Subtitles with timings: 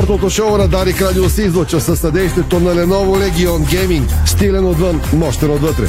[0.00, 4.26] Спортното шоу на Дарик Радио се излъчва със съдействието на Lenovo Legion Gaming.
[4.26, 5.88] Стилен отвън, мощен отвътре.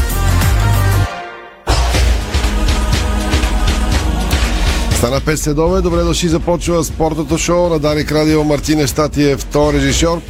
[4.98, 8.44] Стана 5 седове, добре дошли, започва спортното шоу на Дарик Радио.
[8.44, 10.21] Мартин Штатиев, втор режисьор.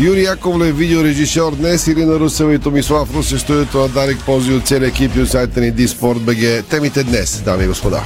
[0.00, 4.88] Юрий Яковлев, видеорежисьор днес, Ирина Русева и Томислав Русе, студиото на Дарик Пози от целия
[4.88, 6.64] екип и от сайта ни Диспорт БГ.
[6.70, 8.02] Темите днес, дами и господа.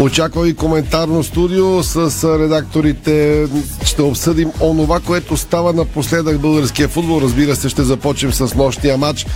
[0.00, 3.46] Очаква и коментарно студио с редакторите.
[3.84, 7.20] Ще обсъдим онова, което става напоследък българския футбол.
[7.20, 9.26] Разбира се, ще започнем с нощния матч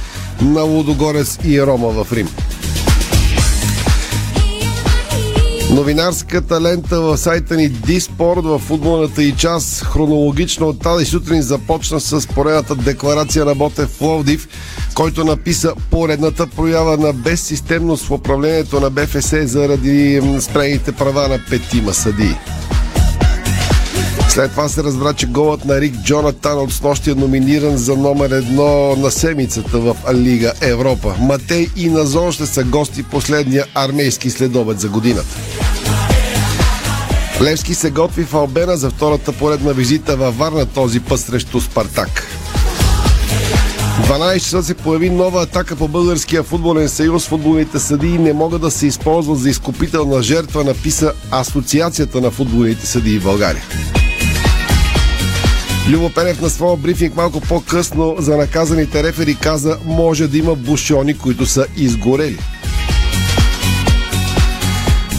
[0.43, 2.29] на Лудогорец и Рома в Рим.
[5.71, 12.01] Новинарската лента в сайта ни Диспорт в футболната и час хронологично от тази сутрин започна
[12.01, 14.49] с поредната декларация на Ботев Пловдив,
[14.95, 21.95] който написа поредната проява на безсистемност в управлението на БФС заради спрените права на петима
[21.95, 22.35] съдии.
[24.31, 28.31] След това се разбра, че голът на Рик Джонатан от снощи е номиниран за номер
[28.31, 31.15] едно на седмицата в Лига Европа.
[31.21, 35.37] Матей и Назон ще са гости последния армейски следобед за годината.
[37.43, 42.27] Левски се готви в Албена за втората поредна визита във Варна този път срещу Спартак.
[44.07, 47.27] 12 часа се появи нова атака по Българския футболен съюз.
[47.27, 53.19] Футболните съдии не могат да се използват за изкупителна жертва, написа Асоциацията на футболните съдии
[53.19, 53.63] в България.
[55.89, 61.19] Любо Пенев на своя брифинг малко по-късно за наказаните рефери каза, може да има бушони,
[61.19, 62.39] които са изгорели.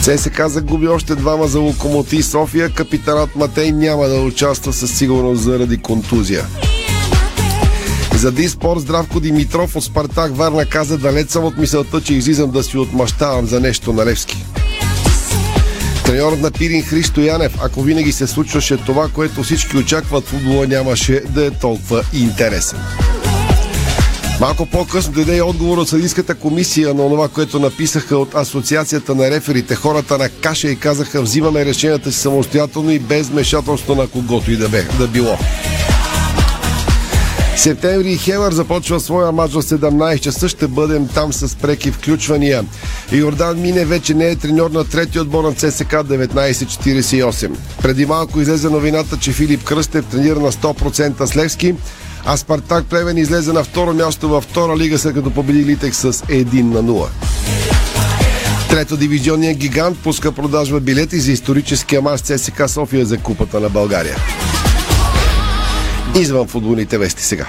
[0.02, 2.70] ЦСК загуби още двама за Локомотив София.
[2.70, 6.44] Капитанът Матей няма да участва със сигурност заради контузия.
[8.14, 12.62] За Диспорт Здравко Димитров от Спартак Варна каза далеч съм от мисълта, че излизам да
[12.62, 14.44] си отмъщавам за нещо на Левски.
[16.04, 21.22] Треньорът на Пирин Христо Янев, ако винаги се случваше това, което всички очакват, футбола нямаше
[21.28, 22.78] да е толкова интересен.
[24.42, 29.30] Малко по-късно дойде и отговор от съдийската комисия на това, което написаха от Асоциацията на
[29.30, 29.74] реферите.
[29.74, 34.56] Хората на каша и казаха, взимаме решенията си самостоятелно и без вмешателство на когото и
[34.56, 35.38] да, бе, да било.
[37.56, 40.48] Септември Хевър започва своя матч в 17 часа.
[40.48, 42.64] Ще бъдем там с преки включвания.
[43.12, 47.50] Йордан Мине вече не е треньор на трети отбор на ЦСК 1948.
[47.82, 51.74] Преди малко излезе новината, че Филип Кръстев тренира на 100% с Левски,
[52.24, 56.12] а Спартак Плевен излезе на второ място във втора лига, след като победи Литек с
[56.12, 57.08] 1 на 0.
[58.70, 64.16] Трето дивизионният гигант пуска продажба билети за историческия мач ЦСК София за Купата на България.
[66.20, 67.46] Извън футболните вести сега.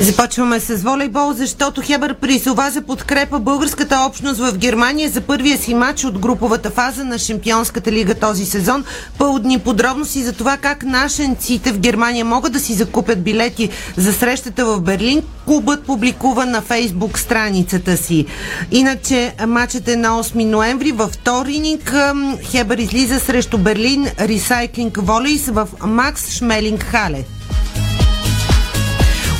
[0.00, 5.74] Започваме с волейбол, защото Хебър призова за подкрепа българската общност в Германия за първия си
[5.74, 8.84] матч от груповата фаза на Шампионската лига този сезон.
[9.18, 14.64] Пълдни подробности за това как нашенците в Германия могат да си закупят билети за срещата
[14.66, 15.22] в Берлин.
[15.46, 18.26] Клубът публикува на фейсбук страницата си.
[18.70, 21.94] Иначе матчът е на 8 ноември във вторник.
[22.42, 27.24] Хебър излиза срещу Берлин Recycling Волейс в Макс Шмелинг Хале.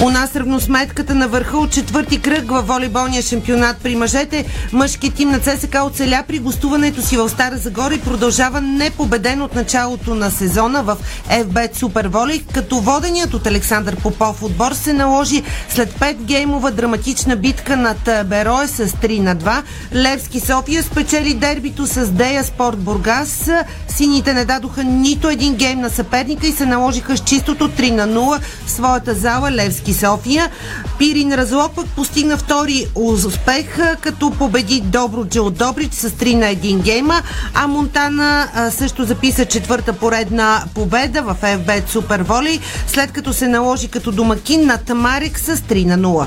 [0.02, 4.44] У нас равносметката на върха от четвърти кръг във волейболния шампионат при мъжете.
[4.72, 9.54] Мъжки тим на ЦСК оцеля при гостуването си в Стара Загора и продължава непобеден от
[9.54, 10.96] началото на сезона в
[11.30, 17.36] FBET Супер Волей, като воденият от Александър Попов отбор се наложи след 5 геймова драматична
[17.36, 19.62] битка над Берое с 3 на 2.
[19.94, 23.50] Левски София спечели дербито с Дея Спорт Бургас.
[23.88, 28.08] Сините не дадоха нито един гейм на съперника и се наложиха с чистото 3 на
[28.08, 30.50] 0 в своята зала Левски София.
[30.98, 36.82] Пирин Разлог пък постигна втори успех, като победи Добруджа от Добрич с 3 на 1
[36.82, 37.22] гейма,
[37.54, 43.88] а Монтана също записа четвърта поредна победа в FBET Супер Волей, след като се наложи
[43.88, 46.26] като домакин на Тамарек с 3 на 0.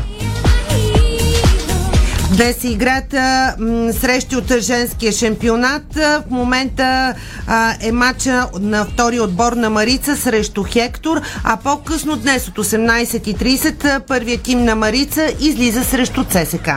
[2.35, 3.11] Днес се играят
[3.95, 5.95] срещи от женския шампионат.
[5.95, 7.13] В момента
[7.47, 13.99] а, е матча на втори отбор на Марица срещу Хектор, а по-късно днес от 18.30
[13.99, 16.69] първият тим на Марица излиза срещу ЦСК.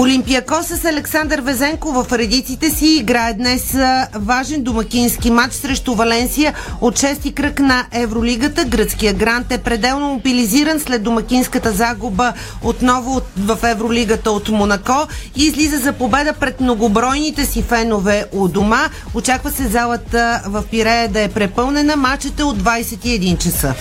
[0.00, 3.76] Олимпияко с Александър Везенко в редиците си играе днес
[4.14, 8.64] важен домакински матч срещу Валенсия от 6 кръг на Евролигата.
[8.64, 12.32] Гръцкия грант е пределно мобилизиран след домакинската загуба
[12.62, 15.06] отново в Евролигата от Монако
[15.36, 18.88] и излиза за победа пред многобройните си фенове у дома.
[19.14, 21.96] Очаква се залата в Пирея да е препълнена.
[21.96, 23.74] Матчът е от 21 часа.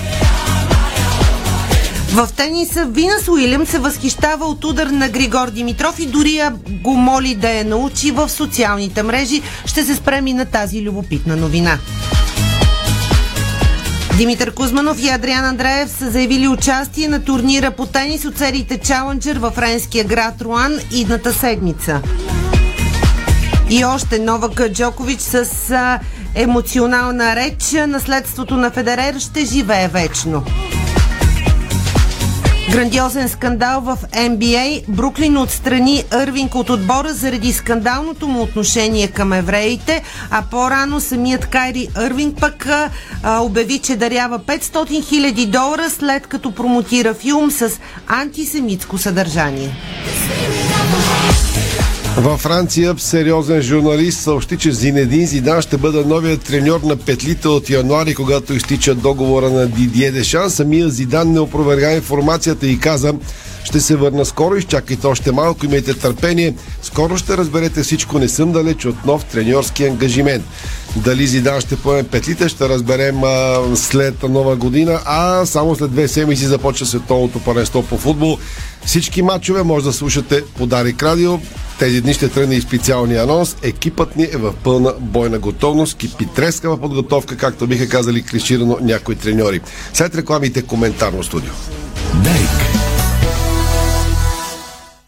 [2.13, 7.35] В тениса Винас Уилям се възхищава от удар на Григор Димитров и дори го моли
[7.35, 9.41] да я научи в социалните мрежи.
[9.65, 11.77] Ще се спреми на тази любопитна новина.
[14.17, 19.35] Димитър Кузманов и Адриан Андреев са заявили участие на турнира по тенис от сериите Чаленджер
[19.35, 22.01] във френския град Руан идната седмица.
[23.69, 25.45] И още Новак Джокович с
[26.35, 27.71] емоционална реч.
[27.87, 30.43] Наследството на Федерер ще живее вечно.
[32.71, 34.83] Грандиозен скандал в NBA.
[34.87, 42.65] Бруклин отстраниЪрвинг от отбора заради скандалното му отношение към евреите, а по-рано самият КайриЪрвинг пък
[42.65, 42.89] а,
[43.39, 47.71] обяви, че дарява 500 000 долара след като промотира филм с
[48.07, 49.75] антисемитско съдържание.
[52.19, 57.69] Във Франция сериозен журналист съобщи, че Зинедин Зидан ще бъде новият треньор на петлите от
[57.69, 60.49] януари, когато изтича договора на Дидие Дешан.
[60.49, 63.13] Самия Зидан не опроверга информацията и каза,
[63.63, 66.55] ще се върна скоро, изчакайте още малко, имайте търпение.
[66.81, 70.43] Скоро ще разберете всичко, не съм далеч от нов треньорски ангажимент.
[70.95, 76.07] Дали Зидан ще поеме петлите, ще разберем а, след нова година, а само след две
[76.07, 78.37] седмици започва световното паренство по футбол.
[78.85, 81.39] Всички матчове може да слушате по Дарик Радио.
[81.79, 83.55] Тези дни ще тръгне и специалния анонс.
[83.63, 85.97] Екипът ни е в пълна бойна готовност.
[85.97, 89.61] Кипи трескава подготовка, както биха казали клиширано някои треньори.
[89.93, 91.51] След рекламите коментарно студио.
[92.23, 92.58] Дарик.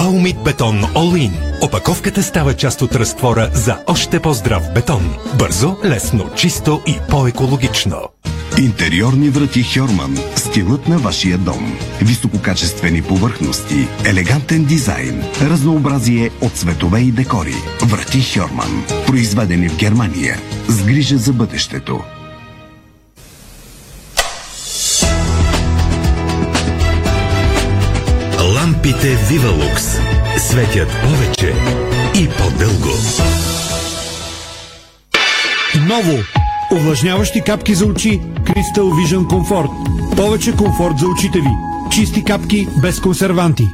[0.00, 1.32] Баумит бетон In.
[1.62, 5.14] Опаковката става част от разтвора за още по-здрав бетон.
[5.38, 7.96] Бързо, лесно, чисто и по-екологично.
[8.58, 10.18] Интериорни врати Хьорман.
[10.36, 11.78] Стилът на вашия дом.
[12.02, 13.88] Висококачествени повърхности.
[14.04, 15.22] Елегантен дизайн.
[15.42, 17.54] Разнообразие от цветове и декори.
[17.82, 18.84] Врати Хьорман.
[19.06, 20.38] Произведени в Германия.
[20.68, 22.00] С грижа за бъдещето.
[28.90, 29.98] Лампите Вивалукс
[30.38, 31.54] светят повече
[32.14, 32.94] и по-дълго.
[35.86, 36.22] Ново!
[36.72, 39.70] Увлажняващи капки за очи Crystal Vision Comfort.
[40.16, 41.50] Повече комфорт за очите ви.
[41.90, 43.68] Чисти капки без консерванти.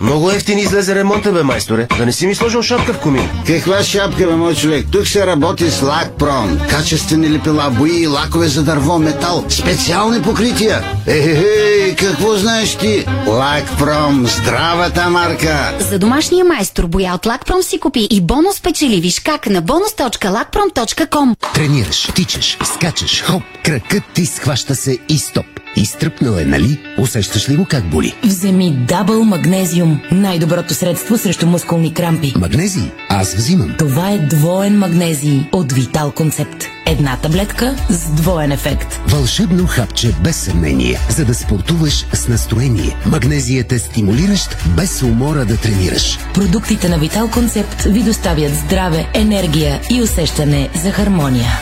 [0.00, 1.86] Много ефтин излезе ремонта, бе, майсторе.
[1.98, 3.28] Да не си ми сложил шапка в комин.
[3.46, 4.86] Каква шапка, бе, мой човек?
[4.92, 6.58] Тук се работи с Лакпром.
[6.70, 10.84] Качествени лепила, бои, лакове за дърво, метал, специални покрития.
[11.06, 13.04] Ехе, какво знаеш ти?
[13.26, 15.74] Лакпром, здравата марка.
[15.78, 19.00] За домашния майстор боя от Лакпром си купи и бонус печели.
[19.00, 25.46] Виж как на bonus.lakprom.com Тренираш, тичаш, скачаш, хоп, кракът ти схваща се и стоп.
[25.78, 26.80] Изтръпнал е, нали?
[26.98, 28.14] Усещаш ли го как боли?
[28.24, 30.00] Вземи Дабъл Магнезиум.
[30.12, 32.32] Най-доброто средство срещу мускулни крампи.
[32.36, 32.90] Магнезий?
[33.08, 33.74] Аз взимам.
[33.78, 36.64] Това е двоен магнезий от Витал Концепт.
[36.86, 39.00] Една таблетка с двоен ефект.
[39.06, 42.96] Вълшебно хапче без съмнение, за да спортуваш с настроение.
[43.06, 46.18] Магнезият е стимулиращ, без умора да тренираш.
[46.34, 51.60] Продуктите на Витал Концепт ви доставят здраве, енергия и усещане за хармония.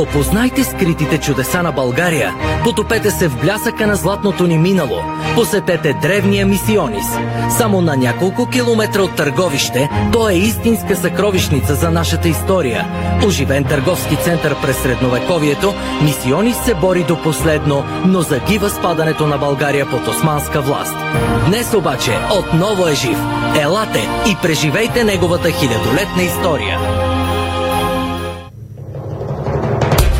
[0.00, 2.34] Опознайте скритите чудеса на България.
[2.64, 5.02] Потопете се в блясъка на златното ни минало.
[5.34, 7.06] Посетете древния мисионис.
[7.56, 12.86] Само на няколко километра от търговище, то е истинска съкровищница за нашата история.
[13.26, 19.90] Оживен търговски център през средновековието, мисионис се бори до последно, но загива спадането на България
[19.90, 20.96] под османска власт.
[21.46, 23.18] Днес обаче отново е жив.
[23.60, 26.99] Елате и преживейте неговата хилядолетна история.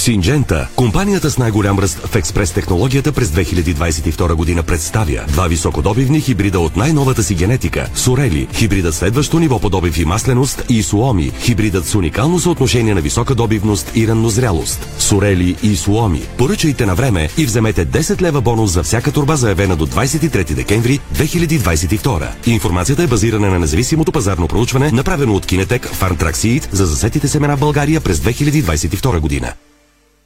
[0.00, 6.60] Синджента, компанията с най-голям ръст в експрес технологията през 2022 година представя два високодобивни хибрида
[6.60, 7.88] от най-новата си генетика.
[7.94, 13.00] Сорели, хибридът следващо ниво по добив и масленост и Суоми, хибридът с уникално съотношение на
[13.00, 14.88] висока добивност и раннозрялост.
[14.98, 16.22] Сорели и Суоми.
[16.38, 21.00] Поръчайте на време и вземете 10 лева бонус за всяка турба заявена до 23 декември
[21.14, 22.46] 2022.
[22.46, 27.60] Информацията е базирана на независимото пазарно проучване, направено от Кинетек Фарнтраксиит за засетите семена в
[27.60, 29.52] България през 2022 година.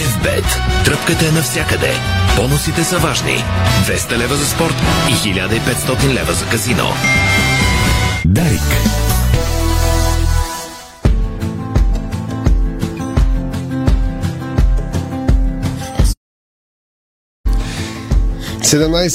[0.00, 0.84] FBET.
[0.84, 1.92] Тръпката е навсякъде.
[2.36, 3.44] Бонусите са важни.
[3.86, 4.74] 200 лева за спорт
[5.08, 6.88] и 1500 лева за казино.
[8.24, 8.96] Дарик.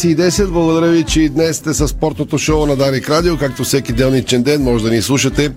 [0.03, 0.51] и 10.
[0.51, 3.37] Благодаря ви, че и днес сте с спортното шоу на Дарик Радио.
[3.37, 5.51] Както всеки делничен ден, може да ни слушате.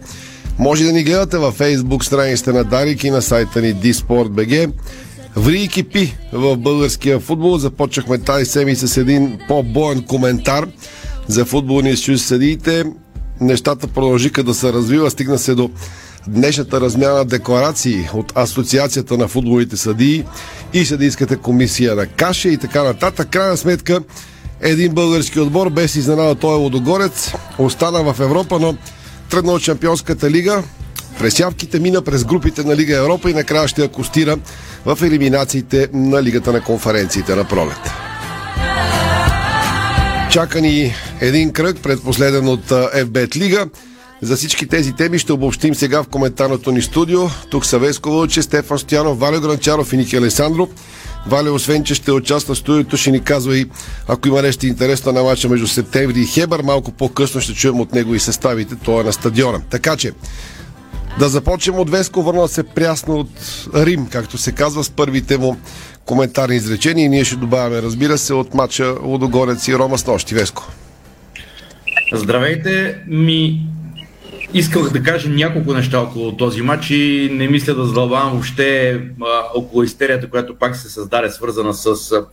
[0.59, 4.73] Може да ни гледате във Facebook страниците на Дарик и на сайта ни dsport.bg.
[5.37, 7.59] Ври и в българския футбол.
[7.59, 10.69] Започнахме тази седмица с един по-боен коментар
[11.29, 12.85] за футболния съюз съдиите.
[13.41, 15.11] Нещата продължиха да се развива.
[15.11, 15.71] Стигна се до
[16.29, 20.25] днешната размяна декларации от Асоциацията на футболните съдии
[20.73, 23.29] и съдийската комисия на Каша и така нататък.
[23.29, 24.01] Крайна сметка
[24.61, 27.33] един български отбор без изненада той е Лодогорец.
[27.59, 28.77] Остана в Европа, но
[29.35, 30.63] тръгна от Шампионската лига.
[31.19, 34.39] През явките мина през групите на Лига Европа и накрая ще акустира
[34.85, 37.91] в елиминациите на Лигата на конференциите на пролет.
[40.31, 43.67] Чака ни един кръг, предпоследен от FBET Лига.
[44.23, 47.21] За всички тези теми ще обобщим сега в коментарното ни студио.
[47.51, 50.69] Тук са Веско Вълче, Стефан Стоянов, Валио Гранчаров и Ники Алесандров.
[51.27, 53.67] Вале, освен че ще участва в студиото, ще ни казва и
[54.09, 57.93] ако има нещо интересно на матча между Септември и Хебър, малко по-късно ще чуем от
[57.93, 58.77] него и съставите.
[58.85, 59.61] Той е на стадиона.
[59.71, 60.13] Така че,
[61.19, 63.31] да започнем от Веско, върна се прясно от
[63.75, 65.57] Рим, както се казва, с първите му
[66.05, 70.35] коментарни изречения и ние ще добавяме, разбира се, от матча Лудогорец и Рома с нощи.
[70.35, 70.69] Веско.
[72.13, 73.67] Здравейте, ми
[74.55, 79.27] исках да кажа няколко неща около този матч и не мисля да задълбавам въобще а,
[79.55, 82.27] около истерията, която пак се създаде, свързана с а,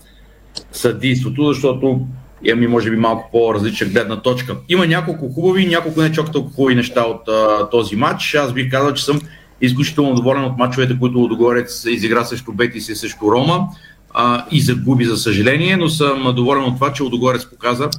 [0.71, 1.99] съдийството, защото
[2.43, 4.55] имаме може би малко по-различна гледна точка.
[4.69, 8.35] Има няколко хубави, няколко не чак толкова хубави неща от а, този матч.
[8.35, 9.19] Аз бих казал, че съм
[9.61, 13.67] изключително доволен от мачовете, които Лодогорец изигра срещу Бетис и срещу Рома
[14.13, 17.89] а, и загуби, за съжаление, но съм доволен от това, че Лодогорец показа,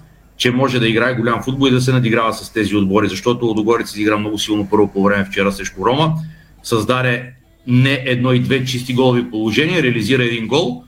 [0.42, 3.90] че може да играе голям футбол и да се надиграва с тези отбори, защото Лодогорец
[3.90, 6.14] изигра много силно първо по време вчера срещу Рома,
[6.62, 7.32] създаде
[7.66, 10.84] не едно и две чисти голови положения, реализира един гол.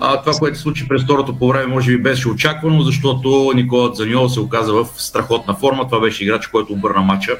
[0.00, 3.94] А, това, което се случи през второто по време, може би беше очаквано, защото Никола
[3.94, 5.84] Заньол се оказа в страхотна форма.
[5.84, 7.36] Това беше играч, който обърна матча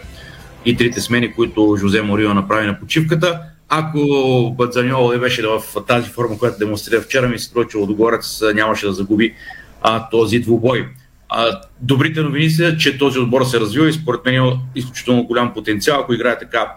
[0.65, 3.41] и трите смени, които Жозе Морио направи на почивката.
[3.69, 4.01] Ако
[4.59, 8.93] Бадзаньол беше в тази форма, която демонстрира вчера, ми се струва, че Лодогорец нямаше да
[8.93, 9.35] загуби
[9.83, 10.89] а, този двубой.
[11.31, 15.55] А, добрите новини са, че този отбор се развива и според мен има изключително голям
[15.55, 16.01] потенциал.
[16.01, 16.73] Ако играе така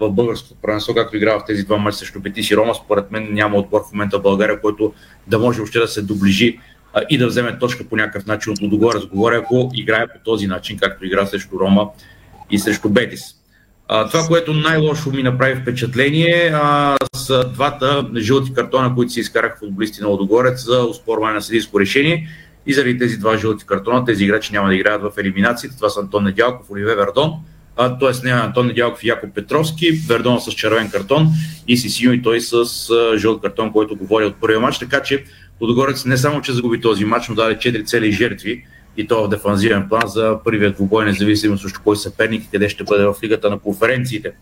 [0.00, 3.28] в българското правенство, както играва в тези два мача срещу Бетис и Рома, според мен
[3.30, 4.92] няма отбор в момента в България, който
[5.26, 6.58] да може въобще да се доближи
[6.94, 9.06] а, и да вземе точка по някакъв начин от Лудогорец.
[9.06, 11.88] Говоря, ако играе по този начин, както игра срещу Рома
[12.50, 13.22] и срещу Бетис.
[13.88, 19.56] А, това, което най-лошо ми направи впечатление, а, са двата жълти картона, които си изкараха
[19.58, 22.28] футболисти на Лодогорец за успорване на съдийско решение.
[22.68, 25.76] И заради тези два жълти картона, тези играчи няма да играят в елиминациите.
[25.76, 27.32] Това са Антон Недялков, Оливе Вердон,
[27.76, 28.24] т.е.
[28.24, 31.28] не Антон Недялков и Якоб Петровски, Вердон с червен картон
[31.68, 34.78] и Сисио и той с а, жълт картон, който говори от първия матч.
[34.78, 35.24] Така че
[35.60, 38.64] Лодогорец не само, че загуби този матч, но даде 4 цели жертви
[38.96, 42.84] и то в дефанзивен план за първият двубой, независимо също кой съперник и къде ще
[42.84, 44.32] бъде в лигата на конференциите.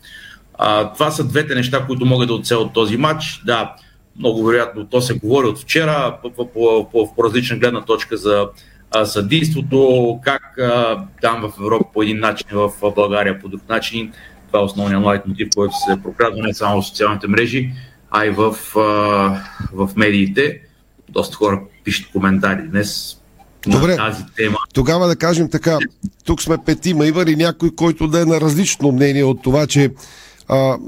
[0.58, 3.42] А, това са двете неща, които могат да оцелят този матч.
[3.44, 3.74] Да,
[4.18, 8.16] много вероятно то се говори от вчера по, по, по, по, по различна гледна точка
[8.16, 8.48] за
[8.90, 14.12] а, съдийството, как а, там в Европа по един начин, в България по друг начин.
[14.46, 17.70] Това е основният лайт мотив, който се прокрадва не само в социалните мрежи,
[18.10, 18.80] а и в, а,
[19.72, 20.60] в медиите.
[21.08, 23.16] Доста хора пишат коментари днес
[23.66, 24.58] Добре, тази тема.
[24.74, 25.78] тогава да кажем така,
[26.24, 29.90] тук сме петима, има ли някой, който да е на различно мнение от това, че
[30.48, 30.78] а,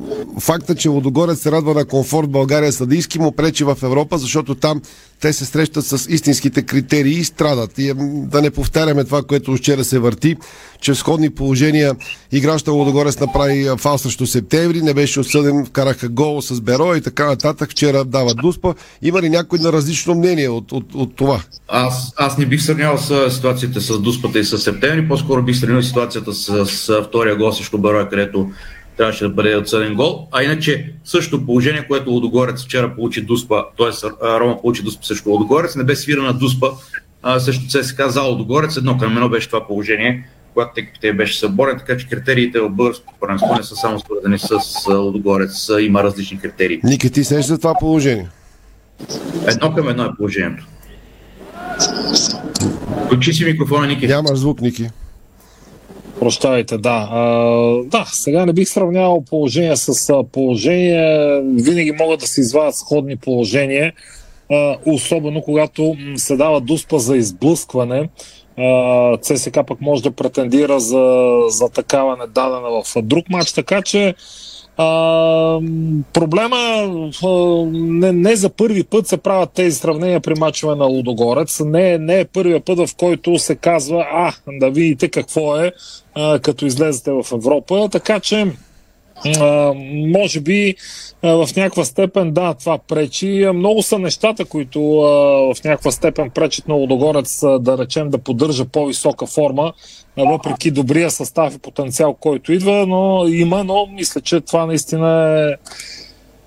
[0.41, 4.83] факта, че Лодогорец се радва на комфорт България съдийски му пречи в Европа, защото там
[5.21, 7.79] те се срещат с истинските критерии и страдат.
[7.79, 10.37] И да не повтаряме това, което вчера се върти,
[10.81, 11.95] че в сходни положения
[12.33, 17.27] играща Лодогорец направи фал срещу септември, не беше осъден, вкараха гол с Беро и така
[17.27, 17.71] нататък.
[17.71, 18.75] Вчера дава дуспа.
[19.03, 21.43] Има ли някой на различно мнение от, от, от това?
[21.69, 25.83] Аз, аз не бих сравнявал с ситуацията с дуспата и с септември, по-скоро бих сравнил
[25.83, 28.51] ситуацията с, с втория гол срещу Беро, където
[28.99, 30.29] трябваше да бъде отсъден гол.
[30.33, 34.09] А иначе същото положение, което Лодогорец вчера получи Дуспа, т.е.
[34.41, 36.67] Рома получи Дуспа срещу Лодогорец, не бе свирана Дуспа
[37.23, 38.77] а, срещу ЦСКА за Лодогорец.
[38.77, 43.13] Едно към едно беше това положение, когато екипите беше съборен, така че критериите в българското
[43.21, 46.81] първенство не са само свързани с Лодогорец, има различни критерии.
[46.85, 48.29] Ники, ти сеш за това положение?
[49.47, 50.67] Едно към едно е положението.
[53.07, 54.07] Включи си микрофона, Ники.
[54.07, 54.89] Нямаш звук, Ники.
[56.21, 57.09] Прощавайте, да.
[57.11, 57.21] А,
[57.85, 61.41] да, сега не бих сравнявал положение с положение.
[61.43, 63.93] Винаги могат да се извадят сходни положения,
[64.51, 68.09] а, особено когато се дава дуспа за изблъскване.
[69.23, 74.15] ЦСК пък може да претендира за, за такава недадена в друг матч, така че
[74.79, 75.61] а,
[76.13, 76.57] проблема
[77.73, 81.61] не, не за първи път се правят тези сравнения при мачове на Лудогорец.
[81.61, 85.73] Не, не е първият път, в който се казва, а, да видите какво е,
[86.15, 87.89] а, като излезете в Европа.
[87.93, 88.53] Така че,
[89.41, 89.73] а,
[90.15, 90.75] може би
[91.23, 93.47] а, в някаква степен, да, това пречи.
[93.55, 95.09] Много са нещата, които а,
[95.55, 99.73] в някаква степен пречат на Лудогорец, а, да речем, да поддържа по-висока форма
[100.17, 105.55] въпреки добрия състав и потенциал, който идва, но има, но мисля, че това наистина е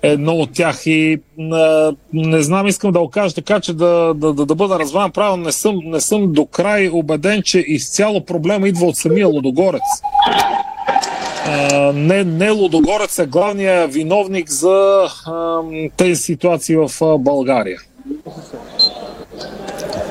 [0.02, 1.20] едно от тях и
[1.52, 5.44] а, не знам, искам да окажа така, че да, да, да, да бъда разван правилно.
[5.44, 9.82] Не съм, не съм до край убеден, че изцяло проблема идва от самия Лодогорец.
[11.46, 15.60] А, не, не Лодогорец е главният виновник за а,
[15.96, 17.80] тези ситуации в а, България.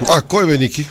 [0.10, 0.86] А, кой бе, Ники?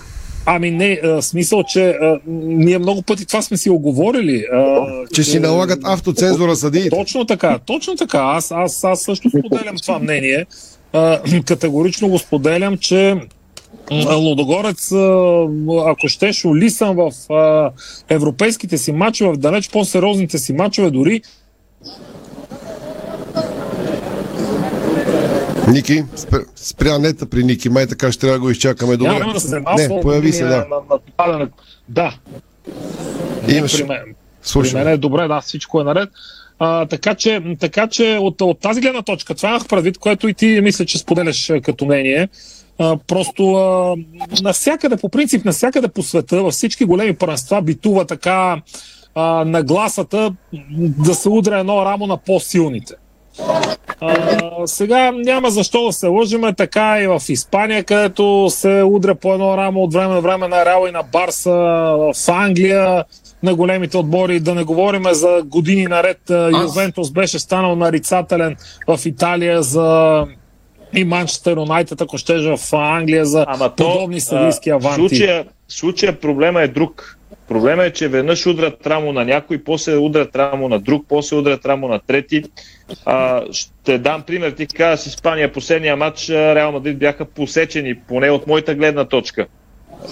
[0.47, 4.45] Ами не, а, смисъл, че а, ние много пъти това сме си оговорили.
[4.53, 6.91] А, че си налагат автоцензура съдиите.
[6.91, 8.19] Точно така, точно така.
[8.19, 10.47] Аз, аз, аз също споделям това мнение.
[10.93, 13.17] А, категорично го споделям, че
[14.11, 14.93] Лодогорец,
[15.87, 17.71] ако щеш, улисан в а,
[18.09, 21.23] европейските си мачове, в далеч по-сериозните си мачове, дори
[25.73, 26.05] Ники,
[26.57, 29.19] спря нета при Ники, май така ще трябва да го изчакаме добре.
[29.19, 30.67] Няма да се Не, появи се, да.
[30.71, 31.49] На, на, на,
[31.89, 32.15] да.
[33.49, 33.77] Имаш...
[33.79, 34.15] При мен,
[34.55, 36.09] при мен е добре, да, всичко е наред.
[36.59, 40.35] А, така че, така че от, от тази гледна точка, това имах предвид, което и
[40.35, 42.29] ти мисля, че споделяш като мнение.
[42.81, 43.95] А, просто а,
[44.43, 48.63] навсякъде, по принцип, навсякъде по света, във всички големи първенства битува така
[49.15, 50.35] а, нагласата
[50.79, 52.95] да се удря едно рамо на по-силните.
[54.01, 59.35] А, сега няма защо да се лъжиме, така и в Испания, където се удря по
[59.35, 63.05] едно рамо от време на време на Реал и на Барса, в Англия
[63.43, 66.21] на големите отбори, да не говорим за години наред.
[66.63, 68.57] Ювентус беше станал нарицателен
[68.89, 70.27] в Италия за
[70.95, 75.01] и Манчестър Юнайтед, ако щеш в Англия за Ама подобни съдийски аванти.
[75.01, 77.17] Случая, случая проблема е друг.
[77.49, 81.67] Проблема е, че веднъж удрят рамо на някой, после удрят рамо на друг, после удрят
[81.67, 82.43] рамо на трети.
[83.05, 84.51] А, ще дам пример.
[84.51, 89.47] Ти каза с Испания последния матч Реал Мадрид бяха посечени, поне от моята гледна точка.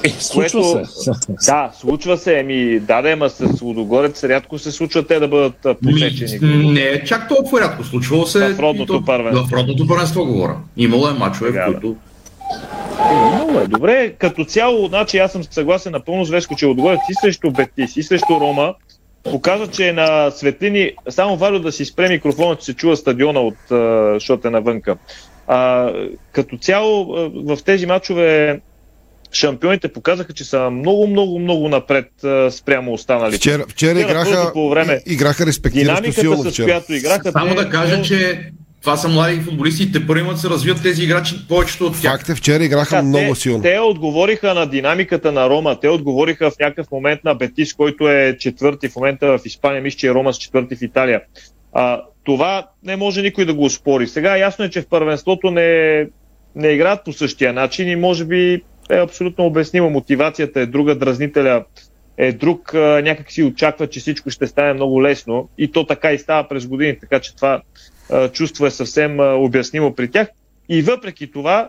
[0.04, 1.10] Е, случва което, се.
[1.46, 2.38] Да, случва се.
[2.38, 6.72] Еми, да, да, ама с Лудогорец рядко се случва те да бъдат посечени.
[6.72, 7.84] Не е чак толкова рядко.
[7.84, 8.54] Случвало се.
[8.54, 9.46] В родното първенство.
[9.46, 10.56] В родното първенство говоря.
[10.76, 11.96] Имало е мачове, в които
[13.34, 14.12] много е добре.
[14.18, 18.02] Като цяло, значи аз съм съгласен напълно с Веско, че отгоре си срещу Бетис и
[18.02, 18.74] срещу Рома
[19.24, 23.40] показва, че е на светлини само важно да си спре микрофона, че се чува стадиона,
[23.40, 23.56] от,
[24.14, 24.96] защото е навънка.
[25.46, 25.92] А,
[26.32, 28.60] като цяло в тези матчове
[29.32, 32.06] шампионите показаха, че са много, много, много напред
[32.50, 33.38] спрямо останалите.
[33.38, 36.50] Вчера, вчера, играха, по време, играха респектиращо силно.
[36.50, 40.38] С която играха, Само да кажа, че това са млади футболисти и те първи имат
[40.38, 42.12] се развият тези играчи, повечето от тях.
[42.12, 43.62] Факт е, вчера играха да, много те, силно.
[43.62, 48.36] Те отговориха на динамиката на Рома, те отговориха в някакъв момент на Бетис, който е
[48.40, 51.20] четвърти в момента в Испания, мисля, че е Рома с четвърти в Италия.
[51.72, 54.06] А, това не може никой да го успори.
[54.06, 56.06] Сега ясно е, че в първенството не,
[56.54, 59.90] не играят по същия начин и може би е абсолютно обяснимо.
[59.90, 61.64] Мотивацията е друга, дразнителя
[62.16, 66.18] е друг, някак си очаква, че всичко ще стане много лесно и то така и
[66.18, 67.62] става през години, така че това
[68.32, 70.28] чувство е съвсем обяснимо при тях.
[70.68, 71.68] И въпреки това,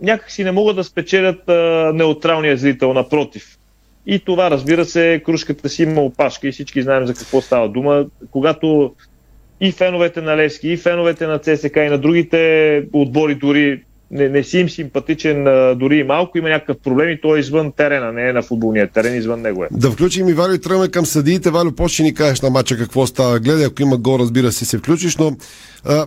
[0.00, 1.48] някак си не могат да спечелят
[1.94, 3.58] неутралния зрител, напротив.
[4.06, 8.06] И това, разбира се, кружката си има опашка и всички знаем за какво става дума.
[8.30, 8.94] Когато
[9.60, 14.42] и феновете на Левски, и феновете на ЦСК и на другите отбори дори не, не
[14.42, 18.12] си им симпатичен а, дори и малко, има някакъв проблем и той е извън терена,
[18.12, 19.68] не е на футболния терен, извън него е.
[19.70, 21.50] Да включим и Валю и тръгваме към съдиите.
[21.50, 23.38] Валю, почни ни кажеш на матча какво става.
[23.38, 25.36] Гледай, ако има гол, разбира се, се включиш, но
[25.84, 26.06] а,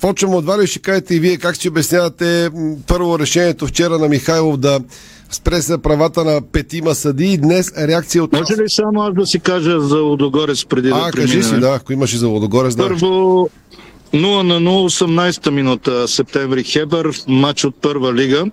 [0.00, 2.50] почваме от Валю и ще кажете и вие как си обяснявате
[2.86, 4.80] първо решението вчера на Михайлов да
[5.30, 7.38] Спре се правата на петима съди.
[7.38, 8.32] Днес реакция от...
[8.32, 11.42] Може ли само аз да си кажа за Лодогорец преди а, да кажи преминем?
[11.42, 12.82] си, да, ако имаш и за Лодогорец, да.
[12.82, 13.50] Първо
[14.14, 18.44] 0 на 0, 18-та минута септември Хебър, матч от първа лига.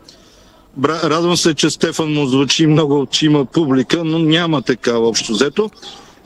[0.84, 5.70] Радвам се, че Стефан му звучи много, че има публика, но няма така общо взето.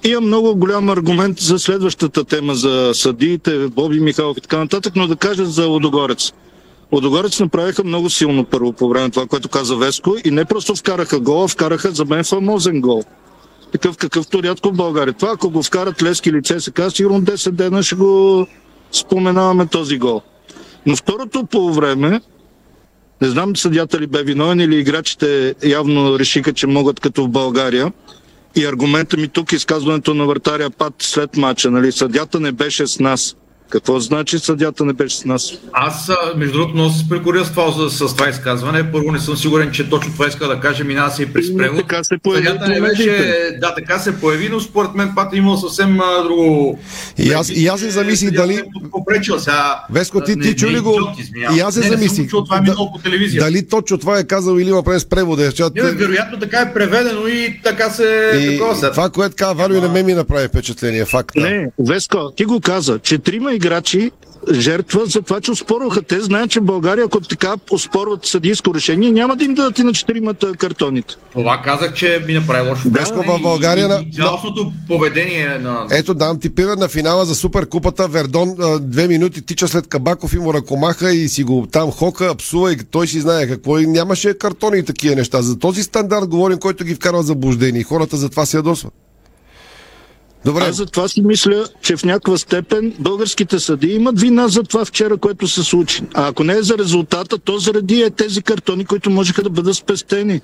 [0.03, 5.07] Има много голям аргумент за следващата тема за съдиите, Боби Михайлов и така нататък, но
[5.07, 6.31] да кажа за Лодогорец.
[6.91, 11.19] Лодогорец направиха много силно първо по време това, което каза Веско и не просто вкараха
[11.19, 13.03] гола, вкараха за мен фамозен гол.
[13.71, 15.13] Такъв какъвто рядко в България.
[15.13, 18.47] Това ако го вкарат Лески или ЦСКА, сигурно 10 дена ще го
[18.91, 20.21] споменаваме този гол.
[20.85, 22.21] Но второто по време,
[23.21, 27.91] не знам съдята ли бе виновен или играчите явно решиха, че могат като в България.
[28.55, 32.99] И аргумента ми тук, изказването на вратаря Пат след мача, нали, съдята не беше с
[32.99, 33.35] нас.
[33.69, 35.51] Какво значи съдята не беше с нас?
[35.73, 38.91] Аз, а, между другото, много се прекоря с това, с, с това изказване.
[38.91, 41.77] Първо не съм сигурен, че точно това иска да каже, минава се и през превод.
[41.79, 45.37] Така се появи Съдята не беше, да, така се появи, но според мен пак е
[45.37, 46.79] имал съвсем а, друго...
[47.17, 48.61] И аз, и аз се замислих дали...
[48.91, 49.83] Попречил сега.
[49.91, 50.99] Веско, ти, не- ти чу не ли го?
[51.55, 52.29] И аз се Не, не съм замислих.
[52.29, 53.43] това е Да- минало по телевизия.
[53.43, 55.45] Дали точно това е казал или има през превода?
[55.45, 55.83] Защото...
[55.83, 58.31] Не, вероятно така е преведено и така се...
[58.41, 61.05] И такова това, което каза Валю, и на мен ми направи впечатление.
[61.05, 61.35] Факт.
[61.35, 64.11] Не, Веско, ти го каза, че трима играчи
[64.51, 66.01] жертва за това, че оспорваха.
[66.01, 69.93] Те знаят, че България, ако така оспорват съдийско решение, няма да им дадат и на
[69.93, 71.15] четиримата картоните.
[71.33, 72.89] Това казах, че ми направи лошо.
[72.89, 75.87] Впечатление в България и- на- и Цялостното поведение на...
[75.91, 78.07] Ето, дам ти пример на финала за Суперкупата.
[78.07, 82.73] Вердон две минути тича след Кабаков и му ръкомаха и си го там хока, псува
[82.73, 83.79] и той си знае какво.
[83.79, 85.41] И нямаше картони и такива неща.
[85.41, 87.83] За този стандарт говорим, който ги вкарва в заблуждение.
[87.83, 88.93] Хората затова се ядосват.
[90.45, 90.61] Добре.
[90.61, 95.17] Аз затова си мисля, че в някаква степен българските съди имат вина за това вчера,
[95.17, 96.03] което се случи.
[96.13, 99.75] А ако не е за резултата, то заради е тези картони, които можеха да бъдат
[99.75, 100.41] спестени.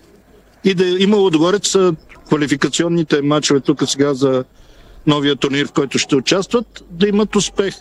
[0.63, 1.93] И да има отгоре са
[2.27, 4.43] квалификационните матчове тук сега за
[5.07, 7.75] новия турнир, в който ще участват, да имат успех.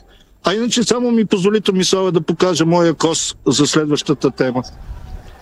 [0.44, 4.62] А иначе само ми позволите мисъл да покажа моя кос за следващата тема.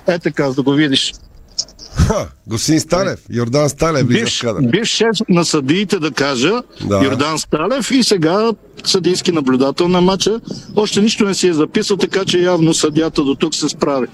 [0.07, 1.13] Е така, за да го видиш.
[1.97, 6.99] Ха, господин Сталев, Йордан Сталев Бивш, бивш шеф на съдиите, да кажа, Да.
[6.99, 7.05] да.
[7.05, 8.51] Йордан Сталев и сега
[8.85, 10.41] съдийски наблюдател на матча.
[10.77, 14.07] Още нищо не си е записал, така че явно съдята до тук се справи.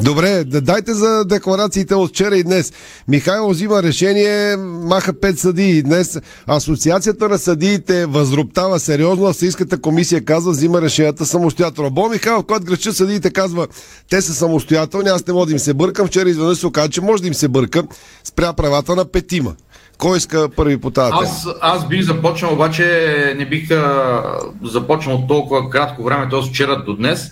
[0.00, 2.72] Добре, да дайте за декларациите от вчера и днес.
[3.08, 5.82] Михайло взима решение, маха пет съдии.
[5.82, 11.90] Днес Асоциацията на съдиите възроптава сериозно, а Съдийската комисия казва, взима решенията самостоятелно.
[11.90, 13.66] Бо Михайлов, когато греча съдиите казва,
[14.10, 16.06] те са самостоятелни, аз не мога да им се бъркам.
[16.06, 17.82] Вчера изведнъж се оказа, че може да им се бърка
[18.24, 19.54] спря правата на петима.
[19.98, 21.12] Кой иска първи по тази?
[21.12, 24.22] Аз, аз бих започнал, обаче не бих а,
[24.64, 26.50] започнал толкова кратко време, т.е.
[26.50, 27.30] вчера до днес.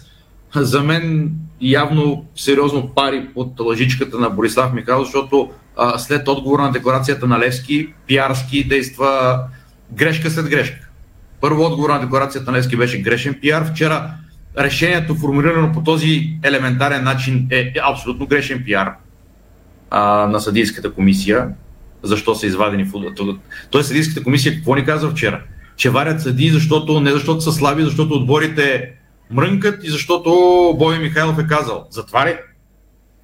[0.56, 6.72] За мен явно сериозно пари под лъжичката на Борислав Михайлов, защото а, след отговора на
[6.72, 9.40] декларацията на Левски, пиарски действа
[9.92, 10.88] грешка след грешка.
[11.40, 13.64] Първо отговор на декларацията на Левски беше грешен пиар.
[13.64, 14.10] Вчера
[14.58, 18.92] решението, формулирано по този елементарен начин, е, е абсолютно грешен пиар
[19.90, 21.48] а, на съдийската комисия.
[22.02, 23.10] Защо са извадени футбол?
[23.70, 25.42] Тоест съдийската комисия какво ни каза вчера?
[25.76, 28.92] Че варят съдии, защото, не защото са слаби, защото отборите
[29.34, 30.30] мрънкат и защото
[30.78, 31.86] Бой Михайлов е казал.
[31.90, 32.36] Затова ли?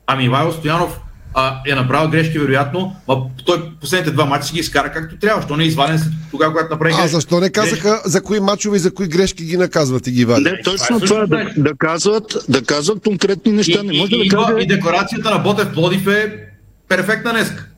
[0.06, 1.00] Ами Ивайло Стоянов
[1.34, 5.42] а, е направил грешки, вероятно, а той последните два мача си ги изкара както трябва.
[5.42, 7.14] Що не е изваден след тогава, когато направи А грешки?
[7.14, 10.52] защо не казаха за кои мачове и за кои грешки ги наказват и ги вадят?
[10.52, 13.82] Не, точно това, да, да, казват, да казват конкретни неща.
[13.82, 14.62] Не може и, да и, каже...
[14.62, 16.46] и декларацията на Ботев Плодив е
[16.88, 17.69] перфектна днеска.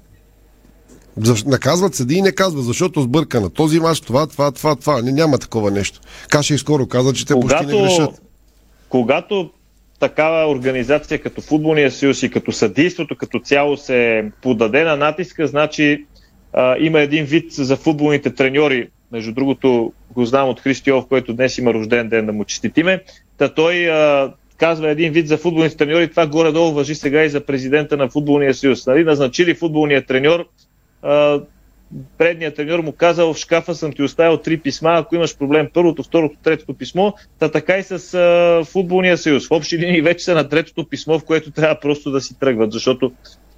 [1.17, 5.03] Защо, наказват съди и не казват, защото сбърка на този мач, това, това, това, това.
[5.03, 6.01] Не, няма такова нещо.
[6.29, 8.23] Каша и скоро каза, че те почти не грешат.
[8.89, 9.51] когато
[10.01, 16.05] такава организация като Футболния съюз и като съдийството като цяло се подаде на натиска, значи
[16.53, 18.89] а, има един вид за футболните треньори.
[19.13, 23.03] Между другото, го знам от Христиов, който днес има рожден ден да му честитиме.
[23.39, 26.11] Та той а, казва един вид за футболните треньори.
[26.11, 28.87] Това горе-долу въжи сега и за президента на Футболния съюз.
[28.87, 30.45] Нали, назначили футболния треньор,
[32.19, 36.03] предният треньор му казал, в шкафа съм ти оставил три писма, ако имаш проблем първото,
[36.03, 39.49] второто, третото писмо, та така и с а, футболния съюз.
[39.49, 42.73] В общи линии вече са на третото писмо, в което трябва просто да си тръгват,
[42.73, 43.13] защото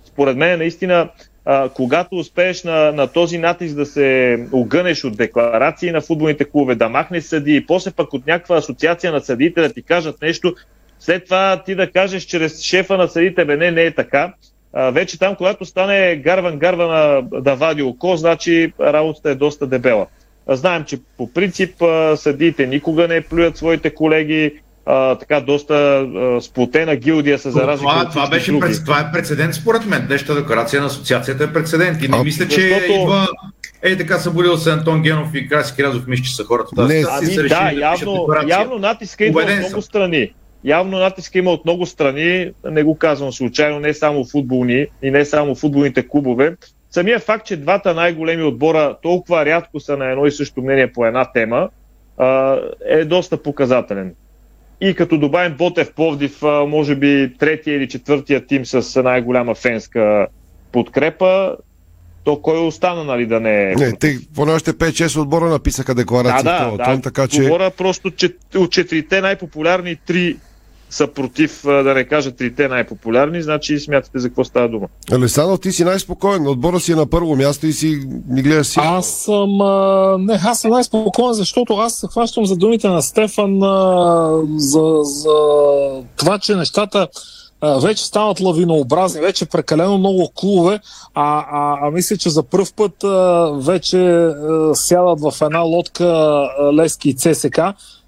[0.04, 1.08] според мен наистина,
[1.44, 6.74] а, когато успееш на, на този натиск да се огънеш от декларации на футболните клубове,
[6.74, 10.54] да махнеш съди и после пък от някаква асоциация на съдиите да ти кажат нещо,
[10.98, 14.34] след това ти да кажеш чрез шефа на съдите, бе не, не е така,
[14.74, 20.06] а, вече там, когато стане гарван гарвана да вади око, значи работата е доста дебела.
[20.48, 21.74] Знаем, че по принцип
[22.16, 24.52] съдиите никога не плюят своите колеги,
[24.86, 28.60] а, така доста а, сплотена гилдия са за разлика това, от това, беше, други.
[28.60, 30.04] пред, това е прецедент според мен.
[30.06, 32.02] Днешната декларация на асоциацията е прецедент.
[32.02, 33.28] И не А, мисля, че защото- идва
[33.82, 36.68] Ей, така събудил се Антон Генов и Краси Кирязов, мисля, че са хората.
[36.72, 40.32] в тази Не, ситуация, Ами да, явно, явно натиска Убеден от много страни.
[40.64, 45.24] Явно натиска има от много страни, не го казвам случайно, не само футболни и не
[45.24, 46.56] само футболните клубове.
[46.90, 51.06] Самия факт, че двата най-големи отбора толкова рядко са на едно и също мнение по
[51.06, 51.68] една тема,
[52.88, 54.14] е доста показателен.
[54.80, 60.26] И като добавим Ботев Пловдив, може би третия или четвъртия тим с най-голяма фенска
[60.72, 61.56] подкрепа,
[62.24, 63.74] то кой остана, нали, да не е...
[63.74, 66.84] Не, те поне още 5-6 отбора написаха Да, декларация да, да.
[66.84, 67.42] тон, така че...
[67.42, 70.36] Говоря просто, че от четирите най-популярни три
[70.90, 74.86] са против, да не кажа трите най-популярни, значи смятате за какво става дума.
[75.12, 76.46] Алесандро, ти си най-спокоен.
[76.46, 78.80] Отбора си е на първо място и си ни гледаш си.
[78.82, 83.62] Аз съм, а, не, аз съм най-спокоен, защото аз се хващам за думите на Стефан
[83.62, 85.34] а, за, за
[86.16, 87.08] това, че нещата
[87.60, 90.80] а, вече стават лавинообразни, вече прекалено много клубове,
[91.14, 96.04] а, а, а мисля, че за първ път а, вече а, сядат в една лодка
[96.04, 97.60] а, Лески и ЦСК.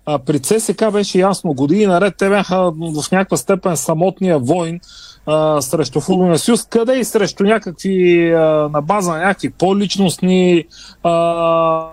[0.06, 4.80] А, при ЦСК беше ясно, години наред те бяха в някаква степен самотния войн
[5.26, 10.64] а, срещу футболния съюз, къде и срещу някакви, а, на база на някакви по-личностни
[11.02, 11.86] а,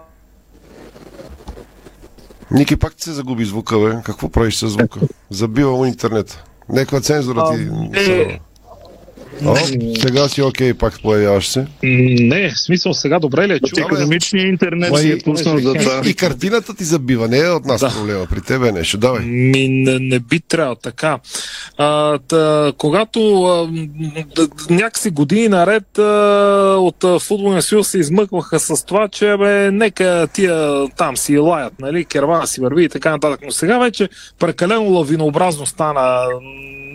[2.52, 4.02] Ники, пак ти се загуби звука, бе.
[4.04, 4.99] Какво правиш с звука?
[5.30, 6.43] Забива му интернет.
[6.69, 7.69] Неква цензура ти...
[8.12, 8.39] е,
[9.46, 9.56] О,
[9.98, 11.66] сега си окей, пак появяваш се.
[11.84, 13.80] Не, в смисъл сега добре ли е чу?
[13.80, 16.02] Економичният интернет Ма си и- е пуснал за това.
[16.06, 17.90] И картината ти забива, не е от нас Да.
[17.90, 18.26] проблема.
[18.30, 18.98] При тебе е нещо.
[18.98, 19.26] Давай.
[19.26, 21.20] Ми не, не би трябвало така.
[21.78, 23.70] А, та, когато а,
[24.70, 26.04] някакси години наред а,
[26.80, 31.74] от а, футболния съюз се измъкваха с това, че бе, нека тия там си лаят,
[31.80, 33.40] нали, кервана си върви и така нататък.
[33.46, 36.26] Но сега вече прекалено лавинообразно стана.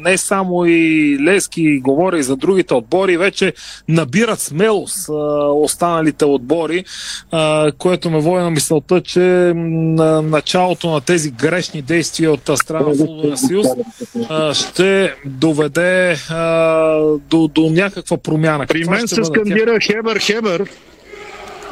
[0.05, 3.53] Не само и Лески говори за другите отбори, вече
[3.89, 5.13] набират смелост а,
[5.53, 6.85] останалите отбори,
[7.31, 12.87] а, което ме води на мисълта, че на началото на тези грешни действия от страна
[12.89, 13.67] на Футболния съюз
[14.53, 18.67] ще доведе а, до, до някаква промяна.
[18.67, 20.65] При мен се бъде скандира Хебър, Хебър.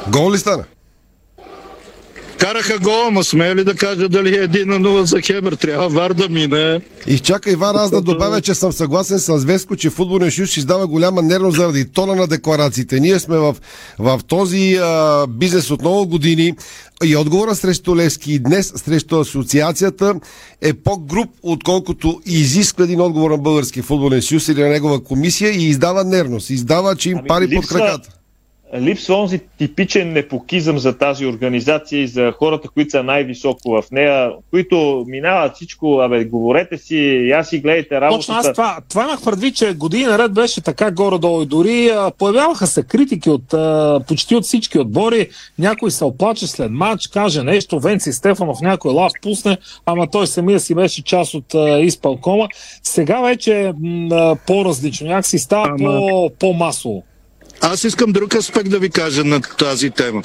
[0.08, 0.64] Гол ли стана?
[2.38, 5.52] Караха гола, ма смея ли да кажа дали е 1 на 0 за Хебър?
[5.52, 6.80] Трябва вар да мине.
[7.06, 10.86] И чакай, Иван, аз да добавя, че съм съгласен с Веско, че футболния съюз издава
[10.86, 13.00] голяма нервност заради тона на декларациите.
[13.00, 13.56] Ние сме в,
[13.98, 16.54] в този а, бизнес от много години
[17.04, 20.14] и отговора срещу Левски и днес срещу асоциацията
[20.62, 25.64] е по-груп, отколкото изисква един отговор на Български футболен съюз или на негова комисия и
[25.64, 26.50] издава нервност.
[26.50, 28.08] Издава, че им Ами, пари под липсва- краката.
[28.74, 34.30] Липсва онзи типичен непокизъм за тази организация и за хората, които са най-високо в нея,
[34.50, 38.18] които минават всичко, абе, говорете си, аз си гледайте работата.
[38.18, 42.10] Точно аз това, това имах предвид, че години наред беше така горе-долу и дори а,
[42.18, 45.28] появяваха се критики от а, почти от всички отбори.
[45.58, 50.60] Някой се оплаче след матч, каже нещо, Венци Стефанов някой лав пусне, ама той самия
[50.60, 52.48] си беше част от а, изпълкома.
[52.82, 57.02] Сега вече м, а, по-различно, някакси става Ама- по, по-масово.
[57.68, 60.22] Аз искам друг аспект да ви кажа на тази тема.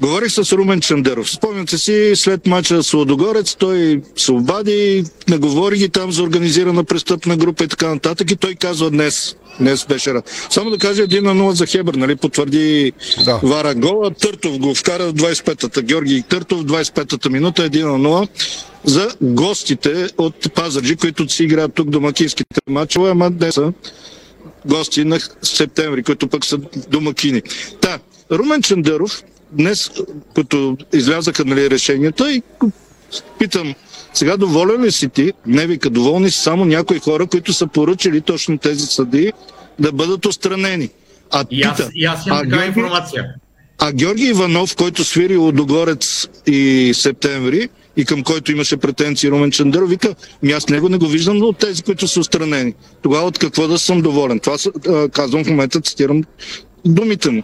[0.00, 1.30] Говорих с Румен Чандеров.
[1.30, 7.36] Спомняте си, след мача с Лодогорец, той се обади, наговори ги там за организирана престъпна
[7.36, 8.30] група и така нататък.
[8.30, 10.30] И той казва днес, днес беше рад.
[10.50, 12.16] Само да кажа 1 на 0 за Хебър, нали?
[12.16, 12.92] Потвърди
[13.24, 13.40] Да.
[13.42, 14.10] Вара гола.
[14.10, 15.82] Търтов го вкара в 25-та.
[15.82, 18.28] Георги Търтов в 25-та минута 1 на 0
[18.84, 23.72] за гостите от Пазарджи, които си играят тук домакинските матчове, ама днес са
[24.66, 26.58] гости на септември, които пък са
[26.90, 27.42] домакини.
[27.80, 27.98] Та,
[28.32, 29.22] Румен Чандъров,
[29.52, 29.90] днес,
[30.34, 32.42] като излязаха нали, решенията и
[33.38, 33.74] питам,
[34.14, 35.32] сега доволен ли си ти?
[35.46, 39.32] Не вика, доволни са само някои хора, които са поръчали точно тези съди
[39.78, 40.90] да бъдат отстранени.
[41.30, 43.24] А, И аз, пита, и аз имам а такава информация.
[43.78, 49.90] а Георги Иванов, който свири Лодогорец и Септември, и към който имаше претенции Румен Чандъров,
[49.90, 52.74] вика, ми аз него не го виждам, но от тези, които са устранени.
[53.02, 54.40] Тогава от какво да съм доволен?
[54.40, 56.22] Това са, а, казвам в момента, цитирам
[56.84, 57.42] думите му.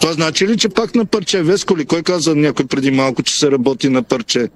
[0.00, 1.42] Това значи ли, че пак на парче?
[1.42, 1.84] Веско ли?
[1.84, 4.48] Кой каза някой преди малко, че се работи на парче?